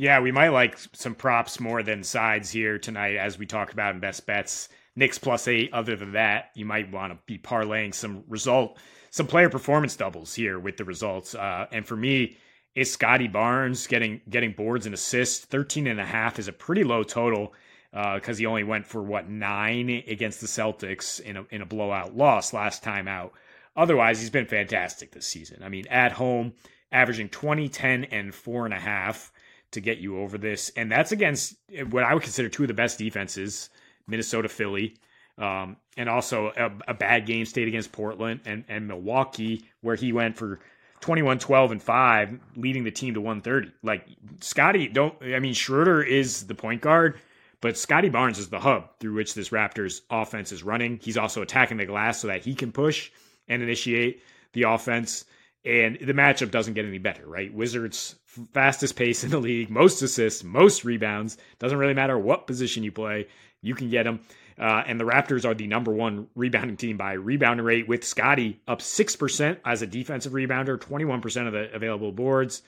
Yeah, 0.00 0.20
we 0.20 0.32
might 0.32 0.48
like 0.48 0.78
some 0.94 1.14
props 1.14 1.60
more 1.60 1.82
than 1.82 2.04
sides 2.04 2.50
here 2.50 2.78
tonight, 2.78 3.16
as 3.16 3.38
we 3.38 3.44
talked 3.44 3.74
about 3.74 3.94
in 3.94 4.00
best 4.00 4.24
bets. 4.24 4.70
Knicks 4.96 5.18
plus 5.18 5.46
eight. 5.46 5.74
Other 5.74 5.94
than 5.94 6.12
that, 6.12 6.52
you 6.54 6.64
might 6.64 6.90
want 6.90 7.12
to 7.12 7.18
be 7.26 7.36
parlaying 7.36 7.94
some 7.94 8.24
result, 8.26 8.78
some 9.10 9.26
player 9.26 9.50
performance 9.50 9.94
doubles 9.96 10.32
here 10.32 10.58
with 10.58 10.78
the 10.78 10.86
results. 10.86 11.34
Uh, 11.34 11.66
and 11.70 11.86
for 11.86 11.98
me, 11.98 12.38
it's 12.74 12.90
Scottie 12.90 13.28
Barnes 13.28 13.86
getting 13.86 14.22
getting 14.30 14.52
boards 14.52 14.86
and 14.86 14.94
assists. 14.94 15.44
13 15.44 15.86
and 15.86 16.00
a 16.00 16.06
half 16.06 16.38
is 16.38 16.48
a 16.48 16.52
pretty 16.52 16.82
low 16.82 17.02
total 17.02 17.52
because 17.92 18.36
uh, 18.36 18.38
he 18.38 18.46
only 18.46 18.64
went 18.64 18.86
for 18.86 19.02
what 19.02 19.28
nine 19.28 19.90
against 20.08 20.40
the 20.40 20.46
Celtics 20.46 21.20
in 21.20 21.36
a 21.36 21.44
in 21.50 21.60
a 21.60 21.66
blowout 21.66 22.16
loss 22.16 22.54
last 22.54 22.82
time 22.82 23.06
out. 23.06 23.34
Otherwise, 23.76 24.18
he's 24.18 24.30
been 24.30 24.46
fantastic 24.46 25.12
this 25.12 25.26
season. 25.26 25.62
I 25.62 25.68
mean, 25.68 25.86
at 25.88 26.12
home, 26.12 26.54
averaging 26.90 27.28
20, 27.28 27.68
10, 27.68 28.04
and 28.04 28.34
four 28.34 28.64
and 28.64 28.72
a 28.72 28.80
half 28.80 29.30
to 29.72 29.80
get 29.80 29.98
you 29.98 30.18
over 30.18 30.38
this, 30.38 30.70
and 30.76 30.90
that's 30.90 31.12
against 31.12 31.54
what 31.90 32.02
I 32.02 32.14
would 32.14 32.22
consider 32.22 32.48
two 32.48 32.64
of 32.64 32.68
the 32.68 32.74
best 32.74 32.98
defenses, 32.98 33.70
Minnesota, 34.06 34.48
Philly. 34.48 34.96
Um, 35.38 35.78
and 35.96 36.08
also 36.08 36.52
a, 36.54 36.70
a 36.88 36.92
bad 36.92 37.24
game 37.24 37.46
state 37.46 37.66
against 37.66 37.92
Portland 37.92 38.40
and, 38.44 38.64
and 38.68 38.86
Milwaukee, 38.86 39.64
where 39.80 39.96
he 39.96 40.12
went 40.12 40.36
for 40.36 40.60
21 41.00 41.38
12 41.38 41.72
and 41.72 41.82
5 41.82 42.38
leading 42.56 42.84
the 42.84 42.90
team 42.90 43.14
to 43.14 43.22
130 43.22 43.72
like 43.82 44.06
Scottie, 44.40 44.86
don't 44.86 45.14
i 45.22 45.38
mean 45.38 45.54
schroeder 45.54 46.02
is 46.02 46.46
the 46.46 46.54
point 46.54 46.82
guard 46.82 47.18
but 47.60 47.76
Scottie 47.76 48.08
barnes 48.08 48.38
is 48.38 48.48
the 48.48 48.60
hub 48.60 48.88
through 48.98 49.14
which 49.14 49.34
this 49.34 49.50
raptors 49.50 50.00
offense 50.10 50.50
is 50.52 50.62
running. 50.62 50.98
He's 51.02 51.18
also 51.18 51.42
attacking 51.42 51.76
the 51.76 51.84
glass 51.84 52.20
so 52.20 52.28
that 52.28 52.42
he 52.42 52.54
can 52.54 52.72
push 52.72 53.10
and 53.48 53.62
initiate 53.62 54.22
the 54.52 54.62
offense 54.62 55.24
and 55.64 55.98
the 56.00 56.14
matchup 56.14 56.50
doesn't 56.50 56.74
get 56.74 56.84
any 56.84 56.98
better 56.98 57.26
right 57.26 57.52
wizards 57.52 58.16
fastest 58.52 58.96
pace 58.96 59.24
in 59.24 59.30
the 59.30 59.38
league 59.38 59.70
most 59.70 60.00
assists 60.02 60.42
most 60.44 60.84
rebounds 60.84 61.36
doesn't 61.58 61.78
really 61.78 61.94
matter 61.94 62.18
what 62.18 62.46
position 62.46 62.82
you 62.82 62.92
play 62.92 63.26
you 63.62 63.74
can 63.74 63.90
get 63.90 64.04
them 64.04 64.20
uh, 64.60 64.84
and 64.86 65.00
the 65.00 65.04
Raptors 65.04 65.46
are 65.46 65.54
the 65.54 65.66
number 65.66 65.90
one 65.90 66.28
rebounding 66.34 66.76
team 66.76 66.98
by 66.98 67.14
rebounding 67.14 67.64
rate, 67.64 67.88
with 67.88 68.04
Scottie 68.04 68.60
up 68.68 68.80
6% 68.80 69.56
as 69.64 69.80
a 69.80 69.86
defensive 69.86 70.32
rebounder, 70.32 70.78
21% 70.78 71.46
of 71.46 71.54
the 71.54 71.74
available 71.74 72.12
boards, 72.12 72.60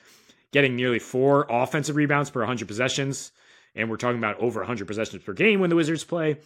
getting 0.51 0.75
nearly 0.75 0.97
four 0.97 1.45
offensive 1.47 1.95
rebounds 1.95 2.31
per 2.31 2.39
100 2.39 2.67
possessions. 2.67 3.31
And 3.75 3.91
we're 3.91 3.97
talking 3.97 4.17
about 4.17 4.39
over 4.39 4.61
100 4.61 4.87
possessions 4.87 5.21
per 5.21 5.33
game 5.33 5.59
when 5.59 5.69
the 5.69 5.75
Wizards 5.75 6.03
play. 6.03 6.37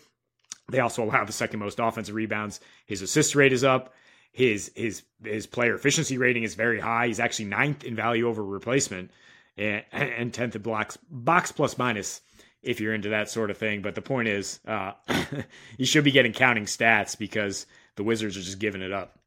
They 0.69 0.79
also 0.81 1.01
allow 1.01 1.23
the 1.23 1.31
second 1.31 1.61
most 1.61 1.79
offensive 1.79 2.15
rebounds. 2.15 2.59
His 2.85 3.01
assist 3.01 3.33
rate 3.33 3.53
is 3.53 3.63
up. 3.63 3.93
His 4.37 4.71
his 4.75 5.01
his 5.23 5.47
player 5.47 5.73
efficiency 5.73 6.19
rating 6.19 6.43
is 6.43 6.53
very 6.53 6.79
high. 6.79 7.07
He's 7.07 7.19
actually 7.19 7.45
ninth 7.45 7.83
in 7.83 7.95
value 7.95 8.27
over 8.27 8.45
replacement 8.45 9.09
and, 9.57 9.83
and 9.91 10.31
10th 10.31 10.53
in 10.53 10.61
blocks 10.61 10.95
box 11.09 11.51
plus 11.51 11.79
minus 11.79 12.21
if 12.61 12.79
you're 12.79 12.93
into 12.93 13.09
that 13.09 13.31
sort 13.31 13.49
of 13.49 13.57
thing. 13.57 13.81
But 13.81 13.95
the 13.95 14.03
point 14.03 14.27
is, 14.27 14.59
uh, 14.67 14.91
you 15.79 15.87
should 15.87 16.03
be 16.03 16.11
getting 16.11 16.33
counting 16.33 16.65
stats 16.65 17.17
because 17.17 17.65
the 17.95 18.03
Wizards 18.03 18.37
are 18.37 18.41
just 18.41 18.59
giving 18.59 18.83
it 18.83 18.91
up. 18.91 19.17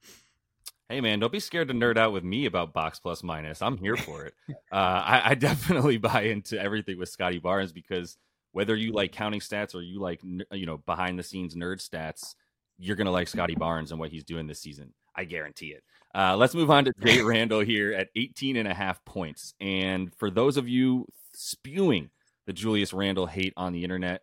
Hey 0.89 1.01
man, 1.01 1.19
don't 1.19 1.33
be 1.33 1.41
scared 1.41 1.67
to 1.67 1.75
nerd 1.75 1.97
out 1.97 2.13
with 2.13 2.23
me 2.23 2.47
about 2.47 2.73
box 2.73 3.01
plus 3.01 3.25
minus. 3.25 3.63
I'm 3.63 3.79
here 3.79 3.97
for 3.97 4.27
it. 4.27 4.35
uh, 4.71 4.77
I, 4.77 5.31
I, 5.31 5.35
definitely 5.35 5.97
buy 5.99 6.23
into 6.23 6.57
everything 6.57 7.01
with 7.01 7.09
Scottie 7.09 7.41
Barnes 7.41 7.73
because 7.73 8.17
whether 8.53 8.77
you 8.77 8.93
like 8.93 9.11
counting 9.11 9.41
stats 9.41 9.75
or 9.75 9.83
you 9.83 9.99
like 9.99 10.21
you 10.53 10.67
know 10.67 10.77
behind 10.77 11.19
the 11.19 11.25
scenes 11.25 11.57
nerd 11.57 11.79
stats, 11.79 12.37
you're 12.79 12.95
gonna 12.95 13.11
like 13.11 13.27
Scottie 13.27 13.57
Barnes 13.57 13.91
and 13.91 13.99
what 13.99 14.13
he's 14.13 14.23
doing 14.23 14.47
this 14.47 14.61
season. 14.61 14.93
I 15.15 15.25
guarantee 15.25 15.69
it. 15.69 15.83
Uh, 16.15 16.37
let's 16.37 16.55
move 16.55 16.71
on 16.71 16.85
to 16.87 16.93
Jay 17.05 17.23
Randle 17.23 17.61
here 17.61 17.93
at 17.93 18.09
18 18.17 18.57
and 18.57 18.67
a 18.67 18.75
half 18.75 19.05
points. 19.05 19.55
And 19.61 20.13
for 20.17 20.31
those 20.31 20.57
of 20.57 20.69
you 20.69 21.07
spewing 21.35 22.11
the 22.51 22.55
Julius 22.55 22.93
Randle 22.93 23.27
hate 23.27 23.53
on 23.57 23.73
the 23.73 23.85
internet. 23.85 24.23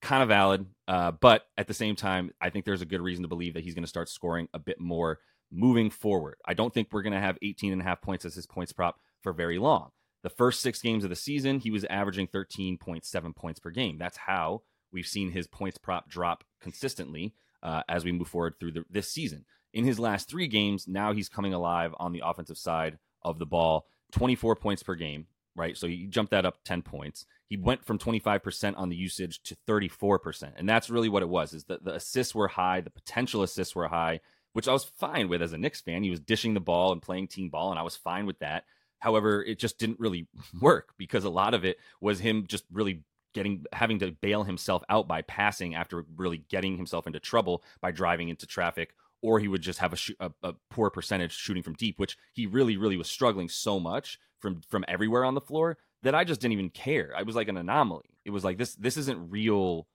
Kind 0.00 0.22
of 0.22 0.30
valid, 0.30 0.66
uh, 0.88 1.12
but 1.12 1.42
at 1.58 1.68
the 1.68 1.74
same 1.74 1.94
time, 1.94 2.30
I 2.40 2.48
think 2.48 2.64
there's 2.64 2.80
a 2.80 2.86
good 2.86 3.02
reason 3.02 3.22
to 3.24 3.28
believe 3.28 3.52
that 3.54 3.62
he's 3.62 3.74
going 3.74 3.84
to 3.84 3.88
start 3.88 4.08
scoring 4.08 4.48
a 4.54 4.58
bit 4.58 4.80
more 4.80 5.18
moving 5.50 5.90
forward. 5.90 6.36
I 6.46 6.54
don't 6.54 6.72
think 6.72 6.88
we're 6.90 7.02
going 7.02 7.12
to 7.12 7.20
have 7.20 7.36
18 7.42 7.72
and 7.72 7.82
a 7.82 7.84
half 7.84 8.00
points 8.00 8.24
as 8.24 8.34
his 8.34 8.46
points 8.46 8.72
prop 8.72 8.98
for 9.22 9.34
very 9.34 9.58
long. 9.58 9.90
The 10.22 10.30
first 10.30 10.62
six 10.62 10.80
games 10.80 11.04
of 11.04 11.10
the 11.10 11.16
season, 11.16 11.60
he 11.60 11.70
was 11.70 11.84
averaging 11.84 12.28
13.7 12.28 13.36
points 13.36 13.60
per 13.60 13.70
game. 13.70 13.98
That's 13.98 14.16
how 14.16 14.62
we've 14.92 15.06
seen 15.06 15.30
his 15.30 15.46
points 15.46 15.76
prop 15.76 16.08
drop 16.08 16.44
consistently 16.60 17.34
uh, 17.62 17.82
as 17.86 18.02
we 18.02 18.12
move 18.12 18.28
forward 18.28 18.54
through 18.58 18.72
the, 18.72 18.84
this 18.90 19.10
season. 19.10 19.44
In 19.72 19.84
his 19.84 19.98
last 19.98 20.28
three 20.28 20.48
games, 20.48 20.86
now 20.86 21.12
he's 21.12 21.28
coming 21.28 21.54
alive 21.54 21.94
on 21.98 22.12
the 22.12 22.22
offensive 22.24 22.58
side 22.58 22.98
of 23.22 23.38
the 23.38 23.46
ball. 23.46 23.86
24 24.12 24.56
points 24.56 24.82
per 24.82 24.94
game, 24.94 25.26
right? 25.56 25.76
So 25.76 25.86
he 25.86 26.06
jumped 26.06 26.30
that 26.32 26.44
up 26.44 26.58
10 26.64 26.82
points. 26.82 27.24
He 27.48 27.56
went 27.56 27.84
from 27.84 27.98
25% 27.98 28.74
on 28.76 28.88
the 28.88 28.96
usage 28.96 29.42
to 29.44 29.56
34%. 29.66 30.52
And 30.56 30.68
that's 30.68 30.90
really 30.90 31.08
what 31.08 31.22
it 31.22 31.28
was 31.28 31.52
is 31.52 31.64
that 31.64 31.84
the 31.84 31.94
assists 31.94 32.34
were 32.34 32.48
high, 32.48 32.80
the 32.80 32.90
potential 32.90 33.42
assists 33.42 33.74
were 33.74 33.88
high, 33.88 34.20
which 34.52 34.68
I 34.68 34.72
was 34.72 34.84
fine 34.84 35.28
with 35.28 35.42
as 35.42 35.52
a 35.52 35.58
Knicks 35.58 35.80
fan. 35.80 36.02
He 36.02 36.10
was 36.10 36.20
dishing 36.20 36.54
the 36.54 36.60
ball 36.60 36.92
and 36.92 37.00
playing 37.00 37.28
team 37.28 37.48
ball 37.48 37.70
and 37.70 37.78
I 37.78 37.82
was 37.82 37.96
fine 37.96 38.26
with 38.26 38.38
that. 38.40 38.64
However, 38.98 39.42
it 39.42 39.58
just 39.58 39.78
didn't 39.78 40.00
really 40.00 40.28
work 40.60 40.92
because 40.98 41.24
a 41.24 41.30
lot 41.30 41.54
of 41.54 41.64
it 41.64 41.78
was 42.00 42.20
him 42.20 42.46
just 42.46 42.64
really 42.70 43.02
getting 43.34 43.64
having 43.72 43.98
to 43.98 44.12
bail 44.12 44.44
himself 44.44 44.82
out 44.88 45.08
by 45.08 45.22
passing 45.22 45.74
after 45.74 46.04
really 46.16 46.44
getting 46.50 46.76
himself 46.76 47.06
into 47.06 47.18
trouble 47.18 47.62
by 47.80 47.90
driving 47.90 48.28
into 48.28 48.46
traffic 48.46 48.94
or 49.22 49.38
he 49.38 49.48
would 49.48 49.62
just 49.62 49.78
have 49.78 49.92
a, 49.92 49.96
sh- 49.96 50.10
a, 50.20 50.30
a, 50.42 50.54
poor 50.70 50.90
percentage 50.90 51.32
shooting 51.32 51.62
from 51.62 51.74
deep, 51.74 51.98
which 51.98 52.18
he 52.32 52.46
really, 52.46 52.76
really 52.76 52.96
was 52.96 53.08
struggling 53.08 53.48
so 53.48 53.80
much 53.80 54.18
from 54.40 54.60
from 54.68 54.84
everywhere 54.88 55.24
on 55.24 55.34
the 55.34 55.40
floor 55.40 55.78
that 56.02 56.14
I 56.14 56.24
just 56.24 56.40
didn't 56.40 56.52
even 56.52 56.70
care. 56.70 57.12
I 57.16 57.22
was 57.22 57.36
like 57.36 57.48
an 57.48 57.56
anomaly. 57.56 58.10
It 58.24 58.30
was 58.30 58.44
like 58.44 58.58
this 58.58 58.74
this 58.74 58.96
isn't 58.96 59.30
real 59.30 59.86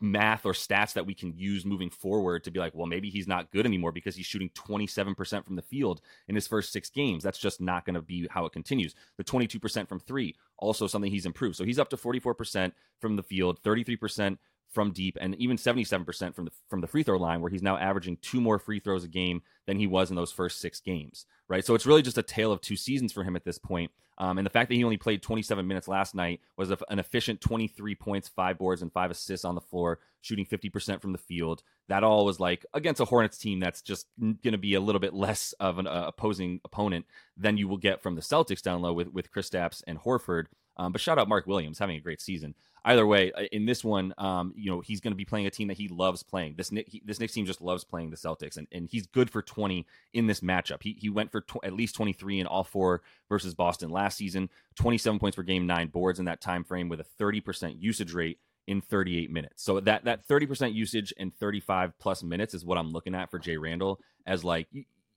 math 0.00 0.46
or 0.46 0.52
stats 0.52 0.92
that 0.92 1.06
we 1.06 1.14
can 1.14 1.36
use 1.36 1.64
moving 1.64 1.90
forward 1.90 2.44
to 2.44 2.50
be 2.50 2.60
like, 2.60 2.72
well, 2.74 2.86
maybe 2.86 3.10
he's 3.10 3.26
not 3.26 3.50
good 3.50 3.66
anymore 3.66 3.90
because 3.90 4.14
he's 4.14 4.26
shooting 4.26 4.50
27% 4.50 5.44
from 5.44 5.56
the 5.56 5.62
field 5.62 6.00
in 6.28 6.36
his 6.36 6.46
first 6.46 6.72
six 6.72 6.88
games. 6.88 7.24
That's 7.24 7.38
just 7.38 7.60
not 7.60 7.84
going 7.84 7.94
to 7.94 8.02
be 8.02 8.28
how 8.30 8.46
it 8.46 8.52
continues. 8.52 8.94
The 9.16 9.24
22% 9.24 9.88
from 9.88 9.98
three, 9.98 10.36
also 10.56 10.86
something 10.86 11.10
he's 11.10 11.26
improved. 11.26 11.56
So 11.56 11.64
he's 11.64 11.80
up 11.80 11.90
to 11.90 11.96
44% 11.96 12.72
from 13.00 13.16
the 13.16 13.22
field, 13.24 13.60
33% 13.62 14.38
from 14.70 14.92
deep 14.92 15.16
and 15.20 15.34
even 15.36 15.56
77% 15.56 16.34
from 16.34 16.44
the 16.44 16.52
from 16.68 16.80
the 16.80 16.86
free 16.86 17.02
throw 17.02 17.18
line 17.18 17.40
where 17.40 17.50
he's 17.50 17.62
now 17.62 17.76
averaging 17.76 18.18
two 18.22 18.40
more 18.40 18.58
free 18.58 18.80
throws 18.80 19.04
a 19.04 19.08
game 19.08 19.42
than 19.66 19.78
he 19.78 19.86
was 19.86 20.10
in 20.10 20.16
those 20.16 20.32
first 20.32 20.60
6 20.60 20.80
games 20.80 21.26
right? 21.48 21.64
So 21.64 21.74
it's 21.74 21.86
really 21.86 22.02
just 22.02 22.18
a 22.18 22.22
tale 22.22 22.52
of 22.52 22.60
two 22.60 22.76
seasons 22.76 23.12
for 23.12 23.24
him 23.24 23.34
at 23.34 23.44
this 23.44 23.58
point 23.58 23.90
um, 24.20 24.36
and 24.36 24.44
the 24.44 24.50
fact 24.50 24.68
that 24.68 24.74
he 24.74 24.84
only 24.84 24.98
played 24.98 25.22
27 25.22 25.66
minutes 25.66 25.88
last 25.88 26.14
night 26.14 26.40
was 26.58 26.70
an 26.70 26.98
efficient 26.98 27.40
23 27.40 27.94
points 27.94 28.28
5 28.28 28.58
boards 28.58 28.82
and 28.82 28.92
5 28.92 29.10
assists 29.10 29.46
on 29.46 29.54
the 29.54 29.62
floor 29.62 29.98
shooting 30.20 30.44
50% 30.44 31.00
from 31.00 31.12
the 31.12 31.18
field. 31.18 31.62
That 31.88 32.04
all 32.04 32.26
was 32.26 32.38
like 32.38 32.66
against 32.74 33.00
a 33.00 33.06
Hornets 33.06 33.38
team 33.38 33.60
that's 33.60 33.80
just 33.80 34.06
going 34.20 34.52
to 34.52 34.58
be 34.58 34.74
a 34.74 34.80
little 34.80 35.00
bit 35.00 35.14
less 35.14 35.54
of 35.58 35.78
an 35.78 35.86
uh, 35.86 36.04
opposing 36.06 36.60
opponent 36.66 37.06
than 37.34 37.56
you 37.56 37.66
will 37.66 37.78
get 37.78 38.02
from 38.02 38.14
the 38.14 38.20
Celtics 38.20 38.60
down 38.60 38.82
low 38.82 38.92
with 38.92 39.08
with 39.08 39.32
Kristaps 39.32 39.82
and 39.86 39.98
Horford 39.98 40.46
Um, 40.80 40.92
but 40.92 41.00
shout 41.02 41.18
out 41.18 41.28
Mark 41.28 41.46
Williams 41.46 41.78
having 41.78 41.96
a 41.96 42.00
great 42.00 42.22
season. 42.22 42.54
Either 42.86 43.06
way, 43.06 43.30
uh, 43.32 43.42
in 43.52 43.66
this 43.66 43.84
one, 43.84 44.14
um, 44.16 44.54
you 44.56 44.70
know 44.70 44.80
he's 44.80 45.02
going 45.02 45.12
to 45.12 45.16
be 45.16 45.26
playing 45.26 45.46
a 45.46 45.50
team 45.50 45.68
that 45.68 45.76
he 45.76 45.88
loves 45.88 46.22
playing. 46.22 46.54
This 46.56 46.70
he, 46.70 47.02
this 47.04 47.20
Knicks 47.20 47.34
team 47.34 47.44
just 47.44 47.60
loves 47.60 47.84
playing 47.84 48.08
the 48.08 48.16
Celtics, 48.16 48.56
and, 48.56 48.66
and 48.72 48.88
he's 48.88 49.06
good 49.06 49.28
for 49.28 49.42
20 49.42 49.86
in 50.14 50.26
this 50.26 50.40
matchup. 50.40 50.82
He 50.82 50.96
he 50.98 51.10
went 51.10 51.30
for 51.30 51.42
tw- 51.42 51.62
at 51.62 51.74
least 51.74 51.96
23 51.96 52.40
in 52.40 52.46
all 52.46 52.64
four 52.64 53.02
versus 53.28 53.54
Boston 53.54 53.90
last 53.90 54.16
season. 54.16 54.48
27 54.76 55.18
points 55.18 55.36
per 55.36 55.42
game, 55.42 55.66
nine 55.66 55.88
boards 55.88 56.18
in 56.18 56.24
that 56.24 56.40
time 56.40 56.64
frame 56.64 56.88
with 56.88 57.00
a 57.00 57.06
30% 57.20 57.76
usage 57.78 58.14
rate 58.14 58.38
in 58.66 58.80
38 58.80 59.30
minutes. 59.30 59.62
So 59.62 59.80
that 59.80 60.06
that 60.06 60.26
30% 60.26 60.72
usage 60.72 61.12
and 61.18 61.34
35 61.36 61.98
plus 61.98 62.22
minutes 62.22 62.54
is 62.54 62.64
what 62.64 62.78
I'm 62.78 62.90
looking 62.90 63.14
at 63.14 63.30
for 63.30 63.38
Jay 63.38 63.58
Randle 63.58 64.00
as 64.24 64.44
like 64.44 64.68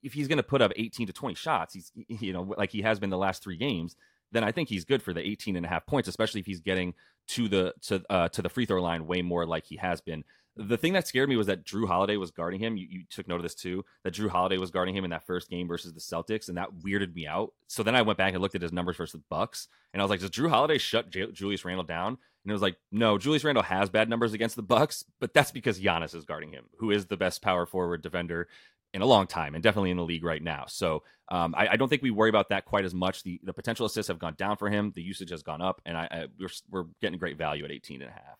if 0.03 0.11
he's 0.11 0.27
going 0.27 0.37
to 0.37 0.43
put 0.43 0.61
up 0.61 0.73
18 0.75 1.07
to 1.07 1.13
20 1.13 1.35
shots, 1.35 1.73
he's 1.73 1.93
you 2.09 2.33
know 2.33 2.53
like 2.57 2.71
he 2.71 2.81
has 2.81 2.99
been 2.99 3.09
the 3.09 3.17
last 3.17 3.41
3 3.41 3.55
games, 3.55 3.95
then 4.33 4.43
I 4.43 4.51
think 4.51 4.67
he's 4.67 4.83
good 4.83 5.01
for 5.01 5.13
the 5.13 5.21
18 5.21 5.55
and 5.55 5.65
a 5.65 5.69
half 5.69 5.85
points, 5.85 6.09
especially 6.09 6.41
if 6.41 6.45
he's 6.45 6.59
getting 6.59 6.93
to 7.29 7.47
the 7.47 7.73
to 7.83 8.03
uh, 8.09 8.29
to 8.29 8.41
the 8.41 8.49
free 8.49 8.65
throw 8.65 8.81
line 8.81 9.07
way 9.07 9.21
more 9.21 9.45
like 9.45 9.65
he 9.65 9.77
has 9.77 10.01
been. 10.01 10.23
The 10.55 10.77
thing 10.77 10.93
that 10.93 11.07
scared 11.07 11.29
me 11.29 11.35
was 11.35 11.47
that 11.47 11.65
Jrue 11.65 11.87
Holiday 11.87 12.15
was 12.15 12.29
guarding 12.29 12.59
him. 12.59 12.77
You, 12.77 12.85
you, 12.87 13.03
took 13.09 13.27
note 13.27 13.37
of 13.37 13.41
this 13.41 13.55
too. 13.55 13.83
That 14.03 14.13
Jrue 14.13 14.29
Holiday 14.29 14.57
was 14.57 14.69
guarding 14.69 14.95
him 14.95 15.03
in 15.03 15.09
that 15.09 15.25
first 15.25 15.49
game 15.49 15.67
versus 15.67 15.93
the 15.93 15.99
Celtics, 15.99 16.47
and 16.47 16.57
that 16.57 16.69
weirded 16.83 17.15
me 17.15 17.25
out. 17.25 17.53
So 17.67 17.81
then 17.81 17.95
I 17.95 18.03
went 18.03 18.19
back 18.19 18.33
and 18.33 18.41
looked 18.41 18.53
at 18.53 18.61
his 18.61 18.71
numbers 18.71 18.97
versus 18.97 19.13
the 19.13 19.25
Bucks, 19.29 19.67
and 19.93 20.01
I 20.01 20.03
was 20.03 20.11
like, 20.11 20.19
"Does 20.19 20.29
Jrue 20.29 20.49
Holiday 20.49 20.77
shut 20.77 21.09
J- 21.09 21.31
Julius 21.31 21.65
Randle 21.65 21.85
down?" 21.85 22.17
And 22.43 22.51
it 22.51 22.53
was 22.53 22.61
like, 22.61 22.75
"No, 22.91 23.17
Julius 23.17 23.43
Randle 23.43 23.63
has 23.63 23.89
bad 23.89 24.09
numbers 24.09 24.33
against 24.33 24.55
the 24.55 24.61
Bucks, 24.61 25.05
but 25.19 25.33
that's 25.33 25.51
because 25.51 25.79
Giannis 25.79 26.13
is 26.13 26.25
guarding 26.25 26.51
him, 26.51 26.65
who 26.77 26.91
is 26.91 27.07
the 27.07 27.17
best 27.17 27.41
power 27.41 27.65
forward 27.65 28.03
defender 28.03 28.47
in 28.93 29.01
a 29.01 29.05
long 29.05 29.27
time 29.27 29.55
and 29.55 29.63
definitely 29.63 29.91
in 29.91 29.97
the 29.97 30.03
league 30.03 30.23
right 30.23 30.41
now. 30.41 30.65
So 30.67 31.03
um, 31.29 31.55
I, 31.57 31.69
I, 31.69 31.75
don't 31.77 31.89
think 31.89 32.03
we 32.03 32.11
worry 32.11 32.29
about 32.29 32.49
that 32.49 32.65
quite 32.65 32.85
as 32.85 32.93
much. 32.93 33.23
The 33.23 33.39
the 33.43 33.53
potential 33.53 33.85
assists 33.85 34.07
have 34.07 34.19
gone 34.19 34.35
down 34.37 34.57
for 34.57 34.69
him. 34.69 34.91
The 34.95 35.01
usage 35.01 35.31
has 35.31 35.41
gone 35.41 35.61
up, 35.61 35.81
and 35.85 35.97
I, 35.97 36.07
I 36.11 36.25
we're 36.39 36.49
we're 36.69 36.85
getting 37.01 37.17
great 37.17 37.37
value 37.37 37.65
at 37.65 37.71
18 37.71 38.01
and 38.01 38.09
a 38.09 38.13
half. 38.13 38.37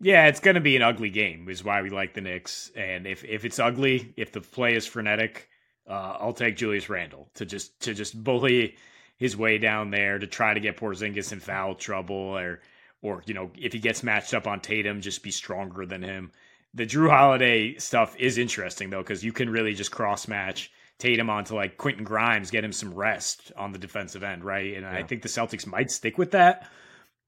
Yeah, 0.00 0.26
it's 0.26 0.40
going 0.40 0.56
to 0.56 0.60
be 0.60 0.76
an 0.76 0.82
ugly 0.82 1.10
game, 1.10 1.48
is 1.48 1.62
why 1.62 1.82
we 1.82 1.90
like 1.90 2.14
the 2.14 2.20
Knicks. 2.20 2.70
And 2.74 3.06
if 3.06 3.24
if 3.24 3.44
it's 3.44 3.58
ugly, 3.58 4.14
if 4.16 4.32
the 4.32 4.40
play 4.40 4.74
is 4.74 4.86
frenetic, 4.86 5.48
uh, 5.88 6.16
I'll 6.18 6.32
take 6.32 6.56
Julius 6.56 6.88
Randle 6.88 7.28
to 7.34 7.44
just 7.44 7.78
to 7.80 7.94
just 7.94 8.22
bully 8.22 8.76
his 9.16 9.36
way 9.36 9.58
down 9.58 9.90
there 9.90 10.18
to 10.18 10.26
try 10.26 10.54
to 10.54 10.60
get 10.60 10.78
Porzingis 10.78 11.32
in 11.32 11.40
foul 11.40 11.74
trouble, 11.74 12.16
or 12.16 12.60
or 13.02 13.22
you 13.26 13.34
know 13.34 13.50
if 13.58 13.72
he 13.72 13.78
gets 13.78 14.02
matched 14.02 14.32
up 14.32 14.46
on 14.46 14.60
Tatum, 14.60 15.00
just 15.00 15.22
be 15.22 15.30
stronger 15.30 15.84
than 15.86 16.02
him 16.02 16.32
the 16.74 16.86
Jrue 16.86 17.10
Holiday 17.10 17.76
stuff 17.76 18.16
is 18.16 18.38
interesting 18.38 18.90
though 18.90 19.02
because 19.02 19.24
you 19.24 19.32
can 19.32 19.50
really 19.50 19.74
just 19.74 19.90
cross 19.90 20.26
match 20.28 20.70
Tatum 20.98 21.30
onto 21.30 21.54
like 21.54 21.76
Quentin 21.76 22.04
Grimes, 22.04 22.50
get 22.50 22.64
him 22.64 22.72
some 22.72 22.94
rest 22.94 23.50
on 23.56 23.72
the 23.72 23.78
defensive 23.78 24.22
end, 24.22 24.44
right? 24.44 24.74
And 24.74 24.82
yeah. 24.82 24.92
I 24.92 25.02
think 25.02 25.22
the 25.22 25.28
Celtics 25.28 25.66
might 25.66 25.90
stick 25.90 26.16
with 26.16 26.30
that. 26.30 26.70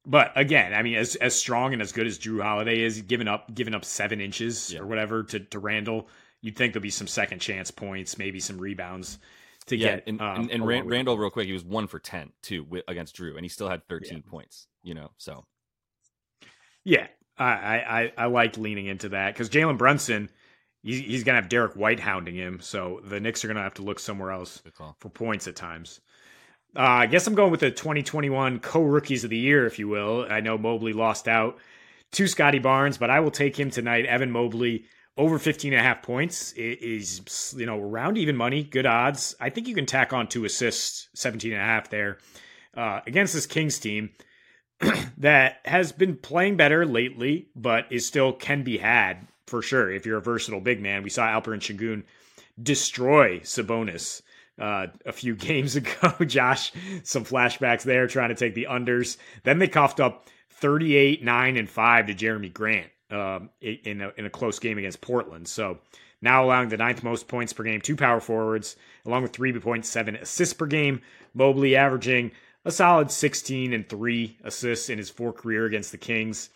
But 0.06 0.32
again, 0.36 0.74
I 0.74 0.82
mean, 0.82 0.96
as 0.96 1.16
as 1.16 1.34
strong 1.34 1.72
and 1.72 1.82
as 1.82 1.92
good 1.92 2.06
as 2.06 2.18
Jrue 2.18 2.42
Holiday 2.42 2.82
is, 2.82 3.02
giving 3.02 3.26
up 3.26 3.52
giving 3.52 3.74
up 3.74 3.84
seven 3.84 4.20
inches 4.20 4.72
yeah. 4.72 4.80
or 4.80 4.86
whatever 4.86 5.24
to 5.24 5.40
to 5.40 5.58
Randle, 5.58 6.08
you'd 6.40 6.56
think 6.56 6.72
there'll 6.72 6.82
be 6.82 6.90
some 6.90 7.06
second 7.06 7.40
chance 7.40 7.70
points, 7.70 8.18
maybe 8.18 8.38
some 8.38 8.58
rebounds 8.58 9.18
to 9.66 9.76
yeah, 9.76 9.96
get. 9.96 10.04
And, 10.06 10.20
um, 10.20 10.42
and, 10.42 10.50
and 10.50 10.66
Rand, 10.66 10.90
Randle, 10.90 11.18
real 11.18 11.30
quick, 11.30 11.46
he 11.46 11.52
was 11.52 11.64
one 11.64 11.86
for 11.86 11.98
ten 11.98 12.32
too 12.42 12.66
against 12.86 13.16
Drew, 13.16 13.36
and 13.36 13.44
he 13.44 13.48
still 13.48 13.68
had 13.68 13.88
thirteen 13.88 14.22
yeah. 14.24 14.30
points. 14.30 14.68
You 14.82 14.94
know, 14.94 15.10
so 15.16 15.46
yeah, 16.84 17.06
I 17.38 17.46
I, 17.46 18.12
I 18.16 18.26
like 18.26 18.56
leaning 18.56 18.86
into 18.86 19.10
that 19.10 19.34
because 19.34 19.50
Jalen 19.50 19.78
Brunson, 19.78 20.30
he's, 20.82 21.00
he's 21.00 21.24
gonna 21.24 21.40
have 21.40 21.48
Derrick 21.48 21.74
White 21.74 22.00
hounding 22.00 22.36
him, 22.36 22.60
so 22.60 23.00
the 23.04 23.20
Knicks 23.20 23.44
are 23.44 23.48
gonna 23.48 23.62
have 23.62 23.74
to 23.74 23.82
look 23.82 23.98
somewhere 23.98 24.30
else 24.30 24.62
for 24.98 25.08
points 25.08 25.48
at 25.48 25.56
times. 25.56 26.00
Uh, 26.76 26.82
I 26.82 27.06
guess 27.06 27.26
I'm 27.26 27.34
going 27.34 27.52
with 27.52 27.60
the 27.60 27.70
2021 27.70 28.58
co-rookies 28.58 29.22
of 29.22 29.30
the 29.30 29.36
year, 29.36 29.64
if 29.64 29.78
you 29.78 29.86
will. 29.86 30.26
I 30.28 30.40
know 30.40 30.58
Mobley 30.58 30.92
lost 30.92 31.28
out 31.28 31.58
to 32.12 32.26
Scottie 32.26 32.58
Barnes, 32.58 32.98
but 32.98 33.10
I 33.10 33.20
will 33.20 33.30
take 33.30 33.58
him 33.58 33.70
tonight. 33.70 34.06
Evan 34.06 34.32
Mobley 34.32 34.86
over 35.16 35.38
15 35.38 35.72
and 35.72 35.80
a 35.80 35.82
half 35.82 36.02
points 36.02 36.52
is, 36.52 37.54
you 37.56 37.66
know, 37.66 37.80
around 37.80 38.18
even 38.18 38.36
money, 38.36 38.64
good 38.64 38.86
odds. 38.86 39.36
I 39.40 39.50
think 39.50 39.68
you 39.68 39.74
can 39.74 39.86
tack 39.86 40.12
on 40.12 40.26
two 40.26 40.44
assists, 40.44 41.08
17 41.14 41.52
and 41.52 41.62
a 41.62 41.64
half 41.64 41.90
there 41.90 42.18
uh, 42.76 43.00
against 43.06 43.34
this 43.34 43.46
Kings 43.46 43.78
team. 43.78 44.10
that 45.18 45.58
has 45.64 45.92
been 45.92 46.16
playing 46.16 46.56
better 46.56 46.84
lately, 46.84 47.48
but 47.54 47.86
is 47.90 48.06
still 48.06 48.32
can 48.32 48.62
be 48.62 48.78
had 48.78 49.26
for 49.46 49.62
sure 49.62 49.90
if 49.90 50.06
you're 50.06 50.18
a 50.18 50.22
versatile 50.22 50.60
big 50.60 50.80
man. 50.80 51.02
We 51.02 51.10
saw 51.10 51.26
Alperen 51.26 51.60
Sengun 51.60 52.04
destroy 52.60 53.40
Sabonis 53.40 54.22
uh, 54.58 54.86
a 55.04 55.12
few 55.12 55.34
games 55.36 55.76
ago. 55.76 56.12
Josh, 56.26 56.72
some 57.02 57.24
flashbacks 57.24 57.82
there 57.82 58.06
trying 58.06 58.30
to 58.30 58.34
take 58.34 58.54
the 58.54 58.68
unders. 58.70 59.16
Then 59.42 59.58
they 59.58 59.68
coughed 59.68 60.00
up 60.00 60.26
38, 60.50 61.22
9, 61.22 61.56
and 61.56 61.68
5 61.68 62.06
to 62.06 62.14
Jerami 62.14 62.52
Grant 62.52 62.90
um, 63.10 63.50
in, 63.60 64.00
a, 64.00 64.12
in 64.16 64.26
a 64.26 64.30
close 64.30 64.58
game 64.58 64.78
against 64.78 65.00
Portland. 65.00 65.48
So 65.48 65.78
now 66.22 66.44
allowing 66.44 66.68
the 66.68 66.76
ninth 66.76 67.02
most 67.02 67.28
points 67.28 67.52
per 67.52 67.64
game 67.64 67.80
to 67.82 67.96
power 67.96 68.20
forwards, 68.20 68.76
along 69.04 69.22
with 69.22 69.32
3.7 69.32 70.20
assists 70.20 70.54
per 70.54 70.66
game. 70.66 71.02
Mobley 71.34 71.76
averaging 71.76 72.30
a 72.64 72.70
solid 72.70 73.10
16 73.10 73.72
and 73.72 73.88
3 73.88 74.38
assists 74.44 74.88
in 74.88 74.98
his 74.98 75.10
four 75.10 75.32
career 75.32 75.66
against 75.66 75.92
the 75.92 75.98
Kings. 75.98 76.50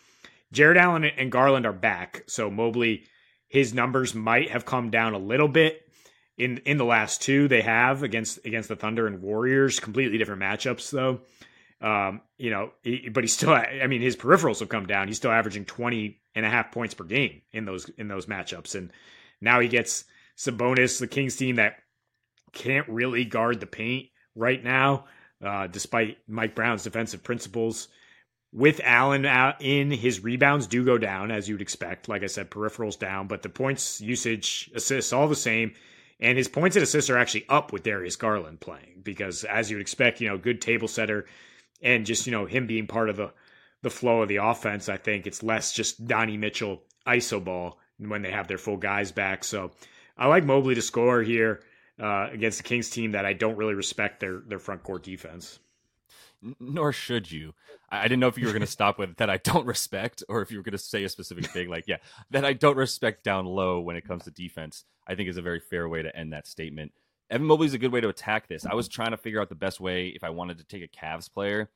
Jarrett 0.51 0.77
Allen 0.77 1.05
and 1.05 1.31
Garland 1.31 1.65
are 1.65 1.73
back, 1.73 2.23
so 2.27 2.49
Mobley 2.49 3.03
his 3.49 3.73
numbers 3.73 4.13
might 4.13 4.51
have 4.51 4.65
come 4.65 4.91
down 4.91 5.13
a 5.13 5.19
little 5.19 5.47
bit 5.47 5.81
in 6.37 6.57
in 6.59 6.77
the 6.77 6.85
last 6.85 7.21
two 7.21 7.47
they 7.47 7.61
have 7.61 8.03
against 8.03 8.45
against 8.45 8.69
the 8.69 8.75
Thunder 8.75 9.07
and 9.07 9.21
Warriors, 9.21 9.79
completely 9.79 10.17
different 10.17 10.41
matchups 10.41 10.89
though. 10.91 11.21
Um, 11.81 12.21
you 12.37 12.49
know, 12.49 12.71
he, 12.83 13.09
but 13.09 13.23
he's 13.23 13.33
still 13.33 13.53
I 13.53 13.87
mean 13.87 14.01
his 14.01 14.15
peripherals 14.15 14.59
have 14.59 14.69
come 14.69 14.85
down. 14.85 15.07
He's 15.07 15.17
still 15.17 15.31
averaging 15.31 15.65
20 15.65 16.19
and 16.35 16.45
a 16.45 16.49
half 16.49 16.71
points 16.71 16.93
per 16.93 17.03
game 17.03 17.41
in 17.51 17.65
those 17.65 17.89
in 17.97 18.07
those 18.07 18.27
matchups 18.27 18.75
and 18.75 18.91
now 19.41 19.59
he 19.59 19.67
gets 19.67 20.05
Sabonis, 20.37 20.99
the 20.99 21.07
Kings 21.07 21.35
team 21.35 21.55
that 21.55 21.77
can't 22.53 22.87
really 22.87 23.25
guard 23.25 23.59
the 23.59 23.65
paint 23.65 24.07
right 24.35 24.63
now 24.63 25.05
uh, 25.43 25.67
despite 25.67 26.17
Mike 26.27 26.55
Brown's 26.55 26.83
defensive 26.83 27.23
principles. 27.23 27.87
With 28.51 28.81
Allen 28.83 29.25
out 29.25 29.61
in, 29.61 29.91
his 29.91 30.23
rebounds 30.23 30.65
do 30.65 30.83
go 30.83 30.97
down 30.97 31.29
as 31.29 31.47
you'd 31.47 31.61
expect. 31.61 32.09
Like 32.09 32.23
I 32.23 32.27
said, 32.27 32.49
peripherals 32.49 32.97
down, 32.97 33.27
but 33.27 33.43
the 33.43 33.49
points, 33.49 34.01
usage, 34.01 34.71
assists, 34.73 35.13
all 35.13 35.27
the 35.27 35.35
same. 35.35 35.73
And 36.19 36.37
his 36.37 36.47
points 36.47 36.75
and 36.75 36.83
assists 36.83 37.09
are 37.09 37.17
actually 37.17 37.45
up 37.47 37.71
with 37.71 37.83
Darius 37.83 38.15
Garland 38.15 38.59
playing 38.59 39.01
because, 39.03 39.43
as 39.43 39.69
you'd 39.69 39.81
expect, 39.81 40.19
you 40.19 40.27
know, 40.27 40.37
good 40.37 40.61
table 40.61 40.87
setter 40.87 41.25
and 41.81 42.05
just, 42.05 42.25
you 42.25 42.31
know, 42.31 42.45
him 42.45 42.67
being 42.67 42.87
part 42.87 43.09
of 43.09 43.17
the, 43.17 43.31
the 43.83 43.89
flow 43.89 44.23
of 44.23 44.27
the 44.27 44.37
offense. 44.37 44.89
I 44.89 44.97
think 44.97 45.27
it's 45.27 45.43
less 45.43 45.71
just 45.71 46.07
Donnie 46.07 46.37
Mitchell 46.37 46.83
ISO 47.07 47.41
ball 47.41 47.79
when 47.99 48.23
they 48.23 48.31
have 48.31 48.47
their 48.47 48.57
full 48.57 48.77
guys 48.77 49.11
back. 49.11 49.43
So 49.43 49.71
I 50.17 50.27
like 50.27 50.43
Mobley 50.43 50.75
to 50.75 50.81
score 50.81 51.21
here 51.21 51.61
uh, 51.99 52.29
against 52.31 52.57
the 52.59 52.63
Kings 52.63 52.89
team 52.89 53.11
that 53.11 53.25
I 53.25 53.33
don't 53.33 53.57
really 53.57 53.73
respect 53.73 54.19
their 54.19 54.41
their 54.47 54.59
front 54.59 54.83
court 54.83 55.03
defense. 55.03 55.59
Nor 56.59 56.93
should 56.93 57.29
you. 57.29 57.53
I 57.89 58.03
didn't 58.03 58.21
know 58.21 58.27
if 58.27 58.37
you 58.37 58.45
were 58.45 58.53
going 58.53 58.61
to 58.61 58.67
stop 58.67 58.97
with 58.97 59.17
that 59.17 59.29
I 59.29 59.37
don't 59.37 59.65
respect, 59.65 60.23
or 60.29 60.41
if 60.41 60.51
you 60.51 60.57
were 60.57 60.63
going 60.63 60.71
to 60.71 60.77
say 60.77 61.03
a 61.03 61.09
specific 61.09 61.47
thing 61.47 61.69
like, 61.69 61.85
yeah, 61.87 61.97
that 62.31 62.45
I 62.45 62.53
don't 62.53 62.77
respect 62.77 63.23
down 63.23 63.45
low 63.45 63.81
when 63.81 63.97
it 63.97 64.07
comes 64.07 64.23
to 64.23 64.31
defense. 64.31 64.85
I 65.07 65.15
think 65.15 65.27
is 65.27 65.37
a 65.37 65.41
very 65.41 65.59
fair 65.59 65.89
way 65.89 66.03
to 66.03 66.15
end 66.15 66.33
that 66.33 66.47
statement. 66.47 66.93
Evan 67.29 67.49
is 67.61 67.73
a 67.73 67.79
good 67.79 67.91
way 67.91 68.01
to 68.01 68.09
attack 68.09 68.47
this. 68.47 68.65
I 68.65 68.73
was 68.73 68.87
trying 68.87 69.11
to 69.11 69.17
figure 69.17 69.41
out 69.41 69.49
the 69.49 69.55
best 69.55 69.79
way 69.79 70.07
if 70.07 70.23
I 70.23 70.29
wanted 70.29 70.59
to 70.59 70.63
take 70.63 70.83
a 70.83 70.87
Cavs 70.87 71.31
player. 71.31 71.69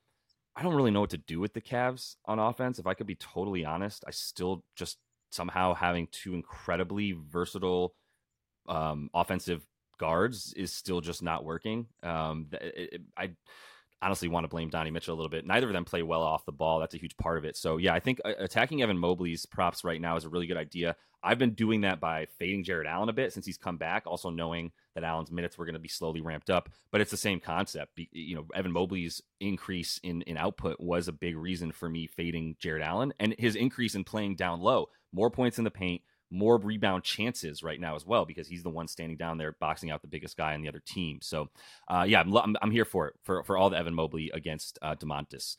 I 0.55 0.63
don't 0.63 0.75
really 0.75 0.91
know 0.91 1.01
what 1.01 1.09
to 1.11 1.17
do 1.17 1.39
with 1.39 1.53
the 1.53 1.61
Cavs 1.61 2.15
on 2.25 2.39
offense. 2.39 2.79
If 2.79 2.87
I 2.87 2.93
could 2.93 3.07
be 3.07 3.15
totally 3.15 3.65
honest, 3.65 4.03
I 4.07 4.11
still 4.11 4.63
just 4.75 4.97
somehow 5.31 5.73
having 5.73 6.07
two 6.11 6.35
incredibly 6.35 7.11
versatile 7.11 7.95
um, 8.67 9.09
offensive 9.13 9.65
guards 10.03 10.53
is 10.57 10.73
still 10.73 10.99
just 10.99 11.23
not 11.23 11.45
working. 11.45 11.87
Um, 12.03 12.47
it, 12.51 12.89
it, 12.93 13.01
I 13.17 13.31
honestly 14.01 14.27
want 14.27 14.43
to 14.43 14.49
blame 14.49 14.69
Donnie 14.69 14.91
Mitchell 14.91 15.15
a 15.15 15.19
little 15.19 15.29
bit. 15.29 15.45
Neither 15.45 15.67
of 15.67 15.73
them 15.73 15.85
play 15.85 16.03
well 16.03 16.21
off 16.21 16.45
the 16.45 16.51
ball. 16.51 16.81
That's 16.81 16.93
a 16.93 16.97
huge 16.97 17.15
part 17.15 17.37
of 17.37 17.45
it. 17.45 17.55
So 17.55 17.77
yeah, 17.77 17.93
I 17.93 18.01
think 18.01 18.19
uh, 18.25 18.33
attacking 18.37 18.81
Evan 18.81 18.97
Mobley's 18.97 19.45
props 19.45 19.85
right 19.85 20.01
now 20.01 20.17
is 20.17 20.25
a 20.25 20.29
really 20.29 20.45
good 20.45 20.57
idea. 20.57 20.97
I've 21.23 21.39
been 21.39 21.53
doing 21.53 21.81
that 21.81 22.01
by 22.01 22.27
fading 22.37 22.65
Jarrett 22.65 22.85
Allen 22.85 23.07
a 23.07 23.13
bit 23.13 23.31
since 23.31 23.45
he's 23.45 23.57
come 23.57 23.77
back, 23.77 24.03
also 24.05 24.29
knowing 24.29 24.73
that 24.93 25.05
Allen's 25.05 25.31
minutes 25.31 25.57
were 25.57 25.63
going 25.65 25.79
to 25.79 25.79
be 25.79 25.87
slowly 25.87 26.19
ramped 26.19 26.49
up. 26.49 26.67
But 26.91 26.99
it's 26.99 27.11
the 27.11 27.17
same 27.17 27.39
concept. 27.39 27.97
You 28.11 28.35
know, 28.35 28.45
Evan 28.53 28.73
Mobley's 28.73 29.21
increase 29.39 30.01
in 30.03 30.21
in 30.23 30.35
output 30.35 30.81
was 30.81 31.07
a 31.07 31.13
big 31.13 31.37
reason 31.37 31.71
for 31.71 31.87
me 31.87 32.07
fading 32.07 32.57
Jarrett 32.59 32.83
Allen, 32.83 33.13
and 33.21 33.33
his 33.39 33.55
increase 33.55 33.95
in 33.95 34.03
playing 34.03 34.35
down 34.35 34.59
low, 34.59 34.89
more 35.13 35.31
points 35.31 35.59
in 35.59 35.63
the 35.63 35.71
paint, 35.71 36.01
more 36.33 36.57
rebound 36.57 37.03
chances 37.03 37.63
right 37.63 37.79
now 37.79 37.95
as 37.95 38.05
well 38.05 38.25
because 38.25 38.47
he's 38.47 38.63
the 38.63 38.69
one 38.69 38.87
standing 38.87 39.17
down 39.17 39.37
there 39.37 39.55
boxing 39.59 39.91
out 39.91 40.01
the 40.01 40.07
biggest 40.07 40.35
guy 40.35 40.53
on 40.53 40.61
the 40.61 40.67
other 40.67 40.81
team. 40.85 41.19
So, 41.21 41.49
uh, 41.87 42.05
yeah, 42.07 42.21
I'm, 42.21 42.35
I'm, 42.35 42.55
I'm, 42.61 42.71
here 42.71 42.85
for 42.85 43.07
it 43.07 43.13
for, 43.21 43.43
for 43.43 43.55
all 43.55 43.69
the 43.69 43.77
Evan 43.77 43.93
Mobley 43.93 44.31
against 44.33 44.79
uh, 44.81 44.95
Domantas. 44.95 45.57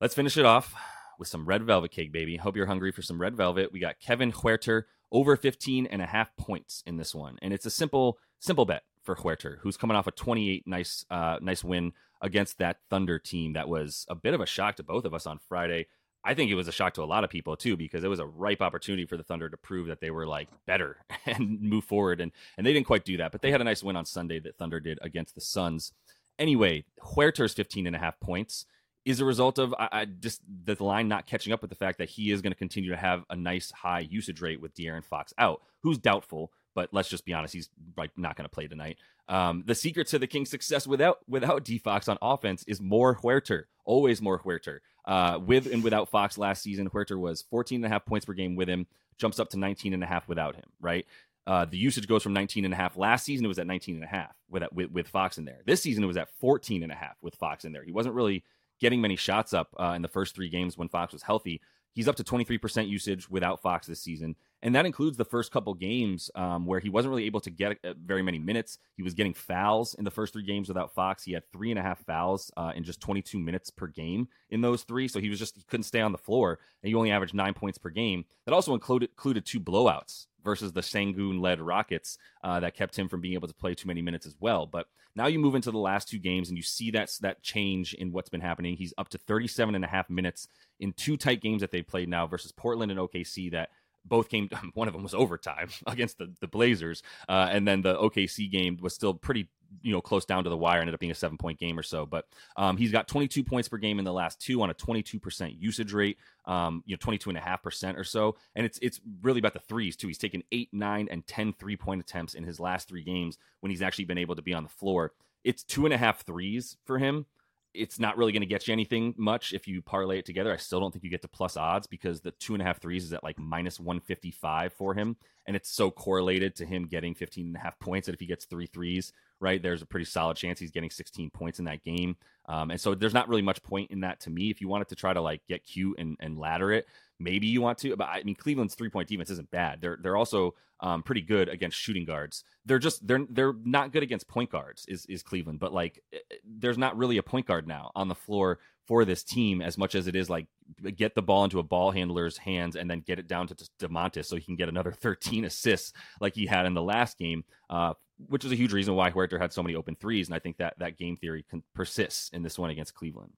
Let's 0.00 0.14
finish 0.14 0.36
it 0.36 0.44
off 0.44 0.74
with 1.18 1.28
some 1.28 1.46
red 1.46 1.64
velvet 1.64 1.90
cake, 1.90 2.12
baby. 2.12 2.36
Hope 2.36 2.56
you're 2.56 2.66
hungry 2.66 2.92
for 2.92 3.02
some 3.02 3.20
red 3.20 3.36
velvet. 3.36 3.72
We 3.72 3.80
got 3.80 3.98
Kevin 3.98 4.32
Huerter 4.32 4.82
over 5.10 5.36
15 5.36 5.86
and 5.86 6.02
a 6.02 6.06
half 6.06 6.36
points 6.36 6.82
in 6.86 6.96
this 6.96 7.14
one, 7.14 7.38
and 7.40 7.52
it's 7.52 7.66
a 7.66 7.70
simple 7.70 8.18
simple 8.40 8.66
bet 8.66 8.82
for 9.02 9.16
Huerter, 9.16 9.58
who's 9.60 9.76
coming 9.76 9.96
off 9.96 10.06
a 10.06 10.10
28 10.10 10.66
nice 10.66 11.04
uh, 11.10 11.38
nice 11.40 11.64
win 11.64 11.92
against 12.20 12.58
that 12.58 12.78
Thunder 12.90 13.18
team 13.18 13.52
that 13.52 13.68
was 13.68 14.06
a 14.08 14.14
bit 14.14 14.34
of 14.34 14.40
a 14.40 14.46
shock 14.46 14.76
to 14.76 14.82
both 14.82 15.04
of 15.04 15.14
us 15.14 15.26
on 15.26 15.38
Friday. 15.48 15.86
I 16.24 16.34
think 16.34 16.50
it 16.50 16.54
was 16.54 16.68
a 16.68 16.72
shock 16.72 16.94
to 16.94 17.02
a 17.02 17.04
lot 17.04 17.22
of 17.22 17.30
people 17.30 17.56
too 17.56 17.76
because 17.76 18.02
it 18.02 18.08
was 18.08 18.20
a 18.20 18.26
ripe 18.26 18.62
opportunity 18.62 19.04
for 19.04 19.16
the 19.16 19.22
Thunder 19.22 19.48
to 19.48 19.56
prove 19.56 19.88
that 19.88 20.00
they 20.00 20.10
were 20.10 20.26
like 20.26 20.48
better 20.66 20.96
and 21.26 21.60
move 21.60 21.84
forward 21.84 22.20
and 22.20 22.32
and 22.56 22.66
they 22.66 22.72
didn't 22.72 22.86
quite 22.86 23.04
do 23.04 23.16
that, 23.18 23.32
but 23.32 23.42
they 23.42 23.50
had 23.50 23.60
a 23.60 23.64
nice 23.64 23.82
win 23.82 23.96
on 23.96 24.04
Sunday 24.04 24.40
that 24.40 24.56
Thunder 24.56 24.80
did 24.80 24.98
against 25.02 25.34
the 25.34 25.40
Suns. 25.40 25.92
Anyway, 26.38 26.84
Huerter's 27.00 27.54
15 27.54 27.86
and 27.86 27.94
a 27.94 27.98
half 27.98 28.18
points 28.20 28.66
is 29.04 29.20
a 29.20 29.24
result 29.24 29.58
of 29.58 29.74
I, 29.78 29.88
I 29.92 30.04
just 30.06 30.40
the 30.64 30.82
line 30.82 31.08
not 31.08 31.26
catching 31.26 31.52
up 31.52 31.60
with 31.60 31.70
the 31.70 31.76
fact 31.76 31.98
that 31.98 32.08
he 32.08 32.30
is 32.30 32.40
going 32.40 32.52
to 32.52 32.58
continue 32.58 32.90
to 32.90 32.96
have 32.96 33.24
a 33.28 33.36
nice 33.36 33.70
high 33.70 34.00
usage 34.00 34.40
rate 34.40 34.60
with 34.60 34.74
De'Aaron 34.74 35.04
Fox 35.04 35.34
out, 35.38 35.60
who's 35.82 35.98
doubtful, 35.98 36.50
but 36.74 36.88
let's 36.92 37.08
just 37.08 37.24
be 37.24 37.32
honest, 37.32 37.54
he's 37.54 37.68
like 37.96 38.10
not 38.16 38.36
going 38.36 38.44
to 38.44 38.54
play 38.54 38.66
tonight. 38.66 38.98
Um, 39.28 39.64
the 39.66 39.74
secret 39.74 40.08
to 40.08 40.18
the 40.18 40.26
Kings' 40.26 40.50
success 40.50 40.86
without 40.86 41.18
without 41.28 41.64
D 41.64 41.78
Fox 41.78 42.08
on 42.08 42.18
offense 42.20 42.64
is 42.66 42.80
more 42.80 43.16
Huerter, 43.16 43.64
always 43.84 44.20
more 44.20 44.38
Huerter. 44.38 44.78
Uh, 45.06 45.38
with 45.44 45.66
and 45.72 45.82
without 45.82 46.10
Fox 46.10 46.38
last 46.38 46.62
season, 46.62 46.90
Huerter 46.90 47.18
was 47.18 47.42
14 47.50 47.76
and 47.76 47.86
a 47.86 47.88
half 47.88 48.04
points 48.04 48.26
per 48.26 48.32
game 48.32 48.56
with 48.56 48.68
him, 48.68 48.86
jumps 49.18 49.38
up 49.38 49.50
to 49.50 49.58
19 49.58 49.94
and 49.94 50.02
a 50.02 50.06
half 50.06 50.28
without 50.28 50.56
him, 50.56 50.64
right? 50.80 51.06
Uh, 51.46 51.66
the 51.66 51.76
usage 51.76 52.08
goes 52.08 52.22
from 52.22 52.32
19 52.32 52.64
and 52.64 52.72
a 52.72 52.76
half. 52.76 52.96
Last 52.96 53.24
season, 53.24 53.44
it 53.44 53.48
was 53.48 53.58
at 53.58 53.66
19 53.66 53.96
and 53.96 54.04
a 54.04 54.08
half 54.08 54.34
with, 54.48 54.62
with, 54.72 54.90
with 54.90 55.08
Fox 55.08 55.36
in 55.36 55.44
there. 55.44 55.60
This 55.66 55.82
season, 55.82 56.02
it 56.02 56.06
was 56.06 56.16
at 56.16 56.30
14 56.40 56.82
and 56.82 56.90
a 56.90 56.94
half 56.94 57.16
with 57.20 57.34
Fox 57.34 57.66
in 57.66 57.72
there. 57.72 57.84
He 57.84 57.92
wasn't 57.92 58.14
really 58.14 58.44
getting 58.80 59.00
many 59.00 59.16
shots 59.16 59.52
up 59.52 59.68
uh, 59.78 59.92
in 59.94 60.02
the 60.02 60.08
first 60.08 60.34
three 60.34 60.48
games 60.48 60.78
when 60.78 60.88
Fox 60.88 61.12
was 61.12 61.22
healthy. 61.22 61.60
He's 61.92 62.08
up 62.08 62.16
to 62.16 62.24
23% 62.24 62.88
usage 62.88 63.28
without 63.28 63.60
Fox 63.60 63.86
this 63.86 64.00
season. 64.00 64.36
And 64.64 64.74
that 64.74 64.86
includes 64.86 65.18
the 65.18 65.26
first 65.26 65.52
couple 65.52 65.74
games 65.74 66.30
um, 66.34 66.64
where 66.64 66.80
he 66.80 66.88
wasn't 66.88 67.10
really 67.10 67.26
able 67.26 67.40
to 67.42 67.50
get 67.50 67.76
uh, 67.84 67.92
very 68.02 68.22
many 68.22 68.38
minutes. 68.38 68.78
He 68.96 69.02
was 69.02 69.12
getting 69.12 69.34
fouls 69.34 69.92
in 69.92 70.04
the 70.04 70.10
first 70.10 70.32
three 70.32 70.42
games 70.42 70.68
without 70.68 70.94
Fox. 70.94 71.22
He 71.22 71.32
had 71.32 71.42
three 71.52 71.70
and 71.70 71.78
a 71.78 71.82
half 71.82 72.02
fouls 72.06 72.50
uh, 72.56 72.72
in 72.74 72.82
just 72.82 72.98
22 73.02 73.38
minutes 73.38 73.68
per 73.68 73.88
game 73.88 74.26
in 74.48 74.62
those 74.62 74.82
three. 74.82 75.06
So 75.06 75.20
he 75.20 75.28
was 75.28 75.38
just, 75.38 75.56
he 75.56 75.64
couldn't 75.64 75.84
stay 75.84 76.00
on 76.00 76.12
the 76.12 76.18
floor. 76.18 76.58
And 76.82 76.88
he 76.88 76.94
only 76.94 77.10
averaged 77.10 77.34
nine 77.34 77.52
points 77.52 77.76
per 77.76 77.90
game. 77.90 78.24
That 78.46 78.54
also 78.54 78.72
included, 78.72 79.10
included 79.10 79.44
two 79.44 79.60
blowouts 79.60 80.28
versus 80.42 80.72
the 80.72 80.80
Sengun 80.80 81.42
led 81.42 81.60
Rockets 81.60 82.16
uh, 82.42 82.60
that 82.60 82.74
kept 82.74 82.98
him 82.98 83.08
from 83.08 83.20
being 83.20 83.34
able 83.34 83.48
to 83.48 83.54
play 83.54 83.74
too 83.74 83.88
many 83.88 84.00
minutes 84.00 84.24
as 84.24 84.34
well. 84.40 84.64
But 84.64 84.86
now 85.14 85.26
you 85.26 85.38
move 85.38 85.54
into 85.54 85.70
the 85.70 85.78
last 85.78 86.08
two 86.08 86.18
games 86.18 86.48
and 86.48 86.56
you 86.56 86.62
see 86.62 86.90
that, 86.92 87.10
that 87.20 87.42
change 87.42 87.92
in 87.92 88.12
what's 88.12 88.30
been 88.30 88.40
happening. 88.40 88.76
He's 88.76 88.94
up 88.96 89.08
to 89.10 89.18
37 89.18 89.74
and 89.74 89.84
a 89.84 89.88
half 89.88 90.08
minutes 90.08 90.48
in 90.80 90.94
two 90.94 91.16
tight 91.18 91.40
games 91.40 91.60
that 91.60 91.70
they 91.70 91.82
played 91.82 92.08
now 92.08 92.26
versus 92.26 92.52
Portland 92.52 92.90
and 92.90 93.00
OKC 93.00 93.50
that 93.52 93.70
both 94.04 94.28
came 94.28 94.48
one 94.74 94.88
of 94.88 94.94
them 94.94 95.02
was 95.02 95.14
overtime 95.14 95.68
against 95.86 96.18
the, 96.18 96.32
the 96.40 96.48
blazers 96.48 97.02
uh, 97.28 97.48
and 97.50 97.66
then 97.66 97.82
the 97.82 97.96
okc 97.96 98.50
game 98.50 98.78
was 98.80 98.94
still 98.94 99.14
pretty 99.14 99.48
you 99.82 99.92
know 99.92 100.00
close 100.00 100.24
down 100.24 100.44
to 100.44 100.50
the 100.50 100.56
wire 100.56 100.80
ended 100.80 100.94
up 100.94 101.00
being 101.00 101.10
a 101.10 101.14
seven 101.14 101.36
point 101.36 101.58
game 101.58 101.78
or 101.78 101.82
so 101.82 102.06
but 102.06 102.26
um, 102.56 102.76
he's 102.76 102.92
got 102.92 103.08
22 103.08 103.42
points 103.42 103.68
per 103.68 103.76
game 103.76 103.98
in 103.98 104.04
the 104.04 104.12
last 104.12 104.40
two 104.40 104.62
on 104.62 104.70
a 104.70 104.74
22% 104.74 105.56
usage 105.58 105.92
rate 105.92 106.18
um, 106.46 106.82
you 106.86 106.94
know 106.94 106.98
22 107.00 107.30
and 107.30 107.38
a 107.38 107.40
half 107.40 107.62
percent 107.62 107.98
or 107.98 108.04
so 108.04 108.36
and 108.54 108.64
it's 108.64 108.78
it's 108.82 109.00
really 109.22 109.38
about 109.38 109.54
the 109.54 109.60
threes 109.60 109.96
too. 109.96 110.06
He's 110.06 110.18
taken 110.18 110.42
eight 110.52 110.68
nine 110.72 111.08
and 111.10 111.26
10 111.26 111.54
three 111.54 111.76
point 111.76 112.00
attempts 112.00 112.34
in 112.34 112.44
his 112.44 112.60
last 112.60 112.88
three 112.88 113.02
games 113.02 113.38
when 113.60 113.70
he's 113.70 113.82
actually 113.82 114.04
been 114.04 114.18
able 114.18 114.36
to 114.36 114.42
be 114.42 114.54
on 114.54 114.62
the 114.62 114.68
floor. 114.68 115.12
It's 115.42 115.62
two 115.62 115.84
and 115.84 115.94
a 115.94 115.98
half 115.98 116.24
threes 116.24 116.76
for 116.84 116.98
him 116.98 117.26
it's 117.74 117.98
not 117.98 118.16
really 118.16 118.32
going 118.32 118.42
to 118.42 118.46
get 118.46 118.68
you 118.68 118.72
anything 118.72 119.14
much 119.18 119.52
if 119.52 119.66
you 119.66 119.82
parlay 119.82 120.18
it 120.18 120.24
together. 120.24 120.52
I 120.52 120.56
still 120.56 120.80
don't 120.80 120.92
think 120.92 121.04
you 121.04 121.10
get 121.10 121.22
to 121.22 121.28
plus 121.28 121.56
odds 121.56 121.86
because 121.86 122.20
the 122.20 122.30
two 122.30 122.54
and 122.54 122.62
a 122.62 122.64
half 122.64 122.80
threes 122.80 123.04
is 123.04 123.12
at 123.12 123.24
like 123.24 123.38
minus 123.38 123.80
155 123.80 124.72
for 124.72 124.94
him. 124.94 125.16
And 125.46 125.56
it's 125.56 125.70
so 125.70 125.90
correlated 125.90 126.54
to 126.56 126.64
him 126.64 126.86
getting 126.86 127.14
15 127.14 127.48
and 127.48 127.56
a 127.56 127.58
half 127.58 127.78
points 127.78 128.06
that 128.06 128.14
if 128.14 128.20
he 128.20 128.26
gets 128.26 128.44
three 128.46 128.66
threes, 128.66 129.12
right, 129.40 129.62
there's 129.62 129.82
a 129.82 129.86
pretty 129.86 130.06
solid 130.06 130.36
chance 130.36 130.58
he's 130.58 130.70
getting 130.70 130.90
16 130.90 131.30
points 131.30 131.58
in 131.58 131.64
that 131.66 131.84
game. 131.84 132.16
Um, 132.46 132.70
and 132.70 132.80
so 132.80 132.94
there's 132.94 133.12
not 133.12 133.28
really 133.28 133.42
much 133.42 133.62
point 133.62 133.90
in 133.90 134.00
that 134.00 134.20
to 134.20 134.30
me. 134.30 134.50
If 134.50 134.60
you 134.60 134.68
wanted 134.68 134.88
to 134.88 134.94
try 134.94 135.12
to 135.12 135.20
like 135.20 135.42
get 135.48 135.64
cute 135.64 135.98
and, 135.98 136.16
and 136.20 136.38
ladder 136.38 136.72
it, 136.72 136.86
maybe 137.24 137.46
you 137.46 137.60
want 137.60 137.78
to. 137.78 137.96
But 137.96 138.08
I 138.08 138.22
mean, 138.22 138.36
Cleveland's 138.36 138.74
three 138.74 138.90
point 138.90 139.08
defense 139.08 139.30
isn't 139.30 139.50
bad. 139.50 139.80
They're 139.80 139.98
they're 140.00 140.16
also 140.16 140.54
um, 140.80 141.02
pretty 141.02 141.22
good 141.22 141.48
against 141.48 141.78
shooting 141.78 142.04
guards. 142.04 142.44
They're 142.66 142.78
just 142.78 143.06
they're 143.06 143.26
they're 143.30 143.54
not 143.64 143.92
good 143.92 144.02
against 144.02 144.28
point 144.28 144.50
guards. 144.50 144.84
Is 144.86 145.06
is 145.06 145.22
Cleveland? 145.22 145.58
But 145.58 145.72
like, 145.72 146.02
eh, 146.12 146.18
eh, 146.30 146.36
there's 146.44 146.78
not 146.78 146.96
really 146.96 147.16
a 147.16 147.22
point 147.22 147.46
guard 147.46 147.66
now 147.66 147.90
on 147.94 148.08
the 148.08 148.14
floor 148.14 148.58
for 148.86 149.04
this 149.06 149.24
team 149.24 149.62
as 149.62 149.78
much 149.78 149.94
as 149.94 150.06
it 150.06 150.14
is 150.14 150.28
like 150.28 150.46
get 150.94 151.14
the 151.14 151.22
ball 151.22 151.44
into 151.44 151.58
a 151.58 151.62
ball 151.62 151.90
handler's 151.90 152.36
hands 152.36 152.76
and 152.76 152.90
then 152.90 153.00
get 153.00 153.18
it 153.18 153.26
down 153.26 153.46
to 153.46 153.54
Domantas 153.80 154.26
so 154.26 154.36
he 154.36 154.42
can 154.42 154.56
get 154.56 154.68
another 154.68 154.92
13 155.00 155.46
assists 155.46 155.94
like 156.20 156.34
he 156.34 156.44
had 156.44 156.66
in 156.66 156.74
the 156.74 156.82
last 156.82 157.18
game. 157.18 157.44
Uh, 157.70 157.94
which 158.28 158.44
is 158.44 158.52
a 158.52 158.56
huge 158.56 158.72
reason 158.72 158.94
why 158.94 159.10
Huerter 159.10 159.40
had 159.40 159.52
so 159.52 159.62
many 159.62 159.74
open 159.74 159.96
threes, 159.96 160.28
and 160.28 160.36
I 160.36 160.38
think 160.38 160.58
that 160.58 160.78
that 160.78 160.96
game 160.96 161.16
theory 161.16 161.44
can, 161.50 161.64
persists 161.74 162.28
in 162.28 162.44
this 162.44 162.56
one 162.56 162.70
against 162.70 162.94
Cleveland. 162.94 163.32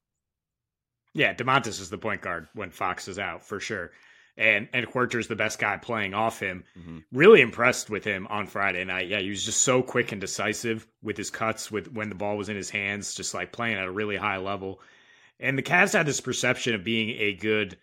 Yeah, 1.16 1.33
Domantas 1.33 1.81
is 1.81 1.88
the 1.88 1.96
point 1.96 2.20
guard 2.20 2.46
when 2.52 2.70
Fox 2.70 3.09
is 3.09 3.18
out 3.18 3.42
for 3.42 3.59
sure. 3.59 3.90
And 4.37 4.68
and 4.74 4.87
Huerter's 4.87 5.29
the 5.29 5.35
best 5.35 5.59
guy 5.59 5.79
playing 5.79 6.12
off 6.12 6.38
him. 6.40 6.64
Mm-hmm. 6.79 6.98
Really 7.11 7.40
impressed 7.40 7.88
with 7.88 8.05
him 8.05 8.26
on 8.26 8.46
Friday 8.46 8.85
night. 8.85 9.09
Yeah, 9.09 9.20
he 9.20 9.31
was 9.31 9.42
just 9.42 9.62
so 9.62 9.83
quick 9.83 10.12
and 10.12 10.20
decisive 10.20 10.87
with 11.02 11.16
his 11.16 11.31
cuts 11.31 11.70
with 11.70 11.90
when 11.90 12.11
the 12.11 12.14
ball 12.14 12.37
was 12.37 12.50
in 12.50 12.57
his 12.57 12.68
hands, 12.68 13.14
just 13.14 13.33
like 13.33 13.50
playing 13.50 13.79
at 13.79 13.87
a 13.87 13.90
really 13.90 14.16
high 14.16 14.37
level. 14.37 14.81
And 15.40 15.57
the 15.57 15.62
Cavs 15.62 15.94
had 15.94 16.05
this 16.05 16.20
perception 16.20 16.74
of 16.74 16.85
being 16.85 17.11
a 17.18 17.33
good 17.33 17.79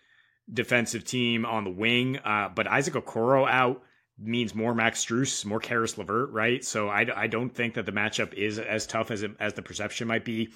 defensive 0.52 1.04
team 1.04 1.44
on 1.44 1.64
the 1.64 1.70
wing, 1.70 2.18
uh, 2.18 2.50
but 2.54 2.68
Isaac 2.68 2.94
Okoro 2.94 3.50
out 3.50 3.82
means 4.16 4.54
more 4.54 4.74
Max 4.76 5.04
Strus, 5.04 5.44
more 5.44 5.58
Caris 5.58 5.98
LeVert, 5.98 6.30
right? 6.30 6.64
So 6.64 6.88
I, 6.88 7.06
I 7.16 7.26
don't 7.26 7.50
think 7.50 7.74
that 7.74 7.86
the 7.86 7.92
matchup 7.92 8.32
is 8.34 8.60
as 8.60 8.86
tough 8.86 9.10
as 9.10 9.24
it, 9.24 9.32
as 9.40 9.54
the 9.54 9.62
perception 9.62 10.06
might 10.06 10.24
be. 10.24 10.50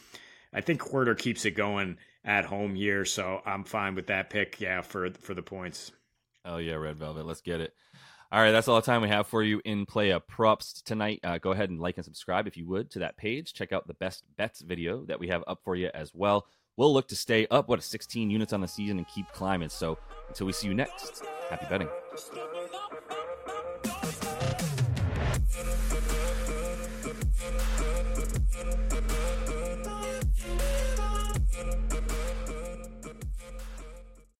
I 0.53 0.61
think 0.61 0.81
Huerter 0.81 1.19
keeps 1.19 1.45
it 1.45 1.53
going 1.53 1.99
at 2.29 2.45
home 2.45 2.75
here, 2.75 3.05
so 3.05 3.41
I'm 3.45 3.65
fine 3.65 3.95
with 3.95 4.07
that 4.09 4.31
pick. 4.31 4.61
Yeah, 4.61 4.83
for 4.83 5.11
for 5.11 5.35
the 5.35 5.43
points. 5.43 5.91
Oh 6.45 6.59
yeah, 6.59 6.75
Red 6.75 6.97
Velvet, 6.97 7.27
let's 7.27 7.41
get 7.41 7.61
it. 7.61 7.73
All 8.31 8.41
right, 8.41 8.53
that's 8.53 8.69
all 8.69 8.77
the 8.77 8.83
time 8.83 9.01
we 9.01 9.09
have 9.09 9.27
for 9.27 9.43
you 9.43 9.61
in 9.65 9.87
play 9.87 10.11
a 10.11 10.21
props 10.21 10.83
tonight. 10.83 11.21
Uh, 11.25 11.39
go 11.39 11.53
ahead 11.53 11.71
and 11.71 11.81
like 11.81 11.97
and 11.97 12.05
subscribe 12.05 12.47
if 12.47 12.59
you 12.59 12.67
would 12.69 12.91
to 12.91 12.99
that 12.99 13.17
page. 13.17 13.55
Check 13.55 13.73
out 13.73 13.87
the 13.87 13.95
best 13.95 14.23
bets 14.37 14.61
video 14.61 15.05
that 15.07 15.19
we 15.19 15.29
have 15.29 15.43
up 15.47 15.61
for 15.65 15.75
you 15.75 15.91
as 15.95 16.13
well. 16.15 16.47
We'll 16.77 16.93
look 16.93 17.09
to 17.09 17.17
stay 17.17 17.47
up 17.51 17.69
what 17.69 17.83
16 17.83 18.31
units 18.31 18.53
on 18.53 18.61
the 18.61 18.69
season 18.69 18.99
and 18.99 19.09
keep 19.09 19.27
climbing. 19.33 19.71
So 19.71 19.99
until 20.29 20.47
we 20.47 20.53
see 20.53 20.69
you 20.69 20.75
next, 20.75 21.25
happy 21.49 21.67
betting. 21.71 21.89